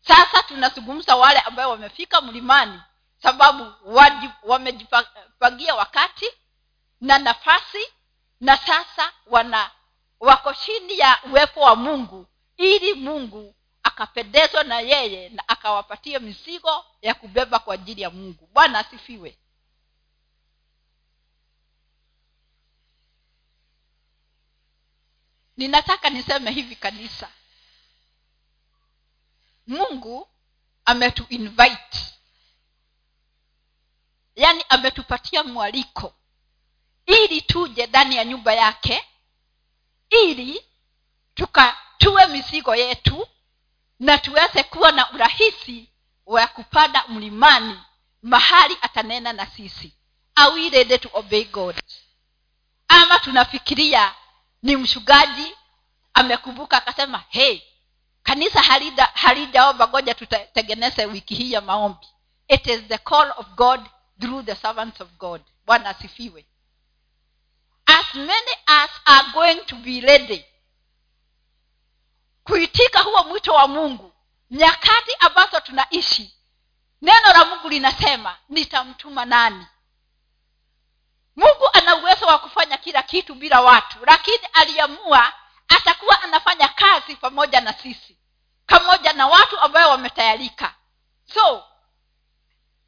Sasa 0.00 0.42
tunazungumza 0.42 1.16
wale 1.16 1.40
ambayo 1.40 1.70
wamefika 1.70 2.20
mlimani 2.20 2.80
sababu 3.22 3.72
wamejipangia 4.42 5.74
wakati 5.74 6.26
na 7.00 7.18
nafasi 7.18 7.86
na 8.40 8.56
sasa 8.56 9.12
wana 9.26 9.70
wako 10.20 10.54
chini 10.54 10.98
ya 10.98 11.18
uwepo 11.30 11.60
wa 11.60 11.76
mungu 11.76 12.26
ili 12.56 12.94
mungu 12.94 13.54
akapendezwa 13.82 14.62
na 14.64 14.80
yeye 14.80 15.28
na 15.28 15.48
akawapatia 15.48 16.18
mizigo 16.20 16.84
ya 17.02 17.14
kubeba 17.14 17.58
kwa 17.58 17.74
ajili 17.74 18.02
ya 18.02 18.10
mungu. 18.10 18.48
Bwana 18.52 18.78
asifiwe 18.78 19.38
ninataka 25.62 26.10
niseme 26.10 26.50
hivi 26.50 26.76
kanisa. 26.76 27.28
Mungu 29.66 30.28
ametuinvite 30.84 31.98
yaani 34.36 34.64
ametupatia 34.68 35.44
mwaliko. 35.44 36.14
Ili 37.06 37.40
tuje 37.42 37.86
ndani 37.86 38.16
ya 38.16 38.24
nyumba 38.24 38.52
yake 38.54 39.04
ili 40.10 40.64
tukatue 41.34 42.26
mizigo 42.26 42.74
yetu 42.74 43.28
na 44.00 44.18
tuweze 44.18 44.62
kuwa 44.62 44.92
na 44.92 45.12
urahisi 45.12 45.88
wa 46.26 46.46
kupanda 46.46 47.04
mlimani 47.08 47.80
mahali 48.22 48.76
atanena 48.82 49.32
na 49.32 49.46
sisi. 49.46 49.92
Are 50.34 50.52
we 50.54 50.70
ready 50.70 50.98
obey 51.12 51.44
god. 51.44 51.80
Ama 52.88 53.18
tunafikiria 53.18 54.14
ni 54.62 54.76
mshugaji 54.76 55.54
amekumbuka 56.14 56.76
akasema 56.76 57.24
hey 57.28 57.60
kanisa 58.22 58.62
halijaomba 59.14 59.88
ngoja 59.88 60.14
tutengeneze 60.14 61.06
wiki 61.06 61.34
hii 61.34 61.52
ya 61.52 61.60
maombi. 61.60 62.06
It 62.48 62.66
is 62.66 62.80
the 62.88 62.98
call 62.98 63.32
of 63.36 63.46
god 63.46 63.80
through 64.20 64.44
the 64.44 64.54
servants 64.54 65.00
of 65.00 65.08
god. 65.18 65.42
Bwana 65.66 65.88
asifiwe. 65.88 66.46
As 67.86 68.14
many 68.14 68.52
as 68.66 68.90
are 69.04 69.28
going 69.32 69.60
to 69.66 69.76
be 69.76 70.00
ready 70.00 70.44
kuitika 72.44 73.00
huo 73.02 73.24
mwito 73.24 73.52
wa 73.54 73.68
mungu 73.68 74.12
nyakati 74.50 75.10
ambazo 75.20 75.60
tunaishi 75.60 76.34
neno 77.02 77.32
la 77.32 77.44
mungu 77.44 77.68
linasema 77.68 78.36
nitamtuma 78.48 79.24
nani 79.24 79.66
mungu 81.36 81.68
ana 81.72 81.96
uwezo 81.96 82.26
wa 82.26 82.38
kufanya 82.38 82.76
kila 82.76 83.02
kitu 83.02 83.34
bila 83.34 83.60
watu 83.60 83.98
lakini 84.06 84.46
aliamua 84.52 85.32
atakuwa 85.68 86.22
anafanya 86.22 86.68
kazi 86.68 87.16
pamoja 87.16 87.60
na 87.60 87.72
sisi 87.72 88.18
pamoja 88.66 89.12
na 89.12 89.26
watu 89.26 89.58
ambayo 89.60 89.88
wametayarika. 89.88 90.74
So 91.34 91.64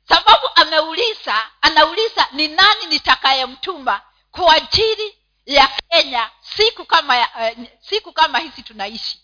sababu 0.09 0.49
ameuliza 0.55 1.51
anauliza 1.61 2.29
ni 2.33 2.49
nani 2.49 2.87
nitakayemtuma 2.87 4.03
kwa 4.31 4.55
ajili 4.55 5.19
ya 5.47 5.69
kenya 5.91 6.31
siku 6.41 6.85
kama 6.85 7.19
uh, 7.21 7.67
siku 7.81 8.13
kama 8.13 8.39
hizi 8.39 8.63
tunaishi? 8.63 9.21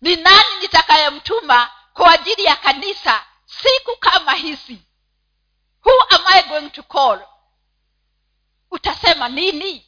Ni 0.00 0.16
nani 0.16 0.56
nitakayemtuma 0.60 1.70
kwa 1.94 2.12
ajili 2.12 2.44
ya 2.44 2.56
kanisa 2.56 3.24
siku 3.46 3.96
kama 4.00 4.32
hizi? 4.32 4.82
Who 5.84 6.02
am 6.10 6.20
i 6.26 6.42
going 6.42 6.70
to 6.70 6.82
call 6.82 7.20
utasema 8.70 9.28
nini? 9.28 9.86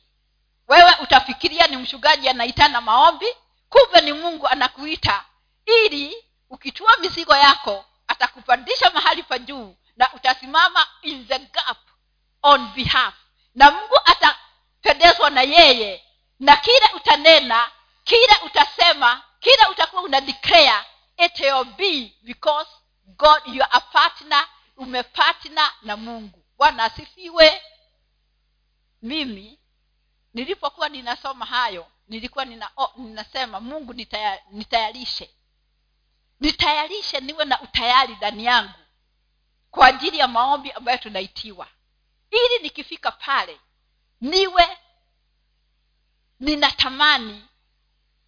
Wewe 0.68 0.94
utafikiria 1.02 1.66
ni 1.66 1.76
mshugaji 1.76 2.28
anaitana 2.28 2.80
maombi 2.80 3.26
kumbe 3.68 4.00
ni 4.00 4.12
mungu 4.12 4.48
anakuita. 4.48 5.24
Ili 5.66 6.16
ukitua 6.50 6.96
mizigo 6.96 7.36
yako 7.36 7.84
atakupandisha 8.08 8.90
mahali 8.90 9.22
pa 9.22 9.38
juu 9.38 9.76
na 9.96 10.12
utasimama 10.14 10.86
in 11.02 11.26
the 11.26 11.38
gap 11.38 11.78
on 12.42 12.68
behalf. 12.74 13.14
Na 13.54 13.70
mungu 13.70 14.00
atapendezwa 14.04 15.30
na 15.30 15.42
yeye. 15.42 16.04
Na 16.40 16.56
kile 16.56 16.88
utanena 16.96 17.70
kile 18.04 18.36
utasema 18.46 19.22
kile 19.40 19.66
utakuwa 19.70 20.02
una 20.02 20.20
declare 20.20 20.84
it 21.16 21.40
will 21.40 21.64
be 21.64 22.12
because 22.22 22.70
god 23.06 23.42
you 23.46 23.62
are 23.62 23.72
a 23.72 23.80
partner 23.80 24.46
umepartner 24.76 25.70
na 25.82 25.96
mungu. 25.96 26.44
Bwana 26.58 26.84
asifiwe 26.84 27.62
mimi 29.02 29.58
nilipokuwa 30.34 30.88
ninasoma 30.88 31.44
hayo 31.46 31.86
nilikuwa 32.08 32.44
nina, 32.44 32.70
oh, 32.76 32.92
ninasema 32.96 33.60
mungu 33.60 33.94
nitaya, 33.94 34.42
nitayarishe. 34.50 35.30
Nitayarishe 36.40 37.20
niwe 37.20 37.44
na 37.44 37.60
utayari 37.60 38.14
ndani 38.16 38.44
yangu 38.44 38.78
kwa 39.70 39.86
ajili 39.86 40.18
ya 40.18 40.28
maombi 40.28 40.72
ambayo 40.72 40.98
tunaitiwa. 40.98 41.68
Ili 42.30 42.62
nikifika 42.62 43.10
pale 43.10 43.60
niwe 44.20 44.78
ninatamani 46.40 47.44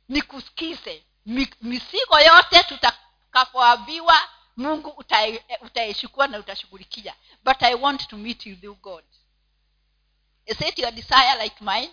nikusikize. 0.08 1.04
Misigo 1.60 2.20
yote 2.20 2.62
tutakapoambiwa 2.62 4.28
mungu 4.56 4.88
utaishukua 5.60 6.26
na 6.26 6.38
utashughulikia. 6.38 7.14
But 7.44 7.62
i 7.62 7.74
want 7.74 8.08
to 8.08 8.16
meet 8.16 8.46
you 8.46 8.74
god 8.74 9.04
is 10.46 10.60
it 10.60 10.78
your 10.78 10.90
desire 10.92 11.42
like 11.42 11.64
mine. 11.64 11.90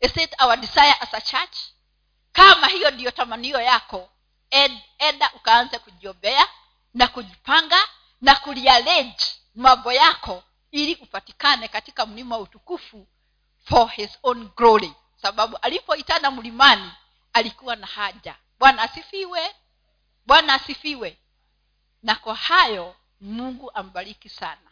Is 0.00 0.16
it 0.16 0.34
our 0.40 0.56
desire 0.56 0.94
as 1.00 1.14
a 1.14 1.20
church. 1.20 1.56
Kama 2.32 2.66
hiyo 2.66 2.90
ndiyo 2.90 3.10
tamanio 3.10 3.60
yako 3.60 4.10
ed, 4.50 4.72
eda 4.98 5.30
ukaanza 5.34 5.78
kujiombea 5.78 6.48
na 6.94 7.08
kujipanga 7.08 7.80
na 8.20 8.34
kuliarrange 8.34 9.26
mambo 9.54 9.92
yako 9.92 10.42
ili 10.70 10.94
upatikane 10.94 11.68
katika 11.68 12.06
mlima 12.06 12.36
wa 12.36 12.42
utukufu 12.42 13.06
for 13.64 13.90
his 13.90 14.10
own 14.22 14.48
glory. 14.56 14.92
Sababu 15.22 15.56
alipoitana 15.56 16.30
mlimani 16.30 16.92
alikuwa 17.32 17.76
na 17.76 17.86
haja. 17.86 18.36
Bwana 18.58 18.82
asifiwe. 18.82 19.54
Bwana 20.26 20.54
asifiwe. 20.54 21.18
Na 22.02 22.14
kwa 22.14 22.34
hayo 22.34 22.96
mungu 23.20 23.70
ambariki 23.74 24.28
sana 24.28 24.67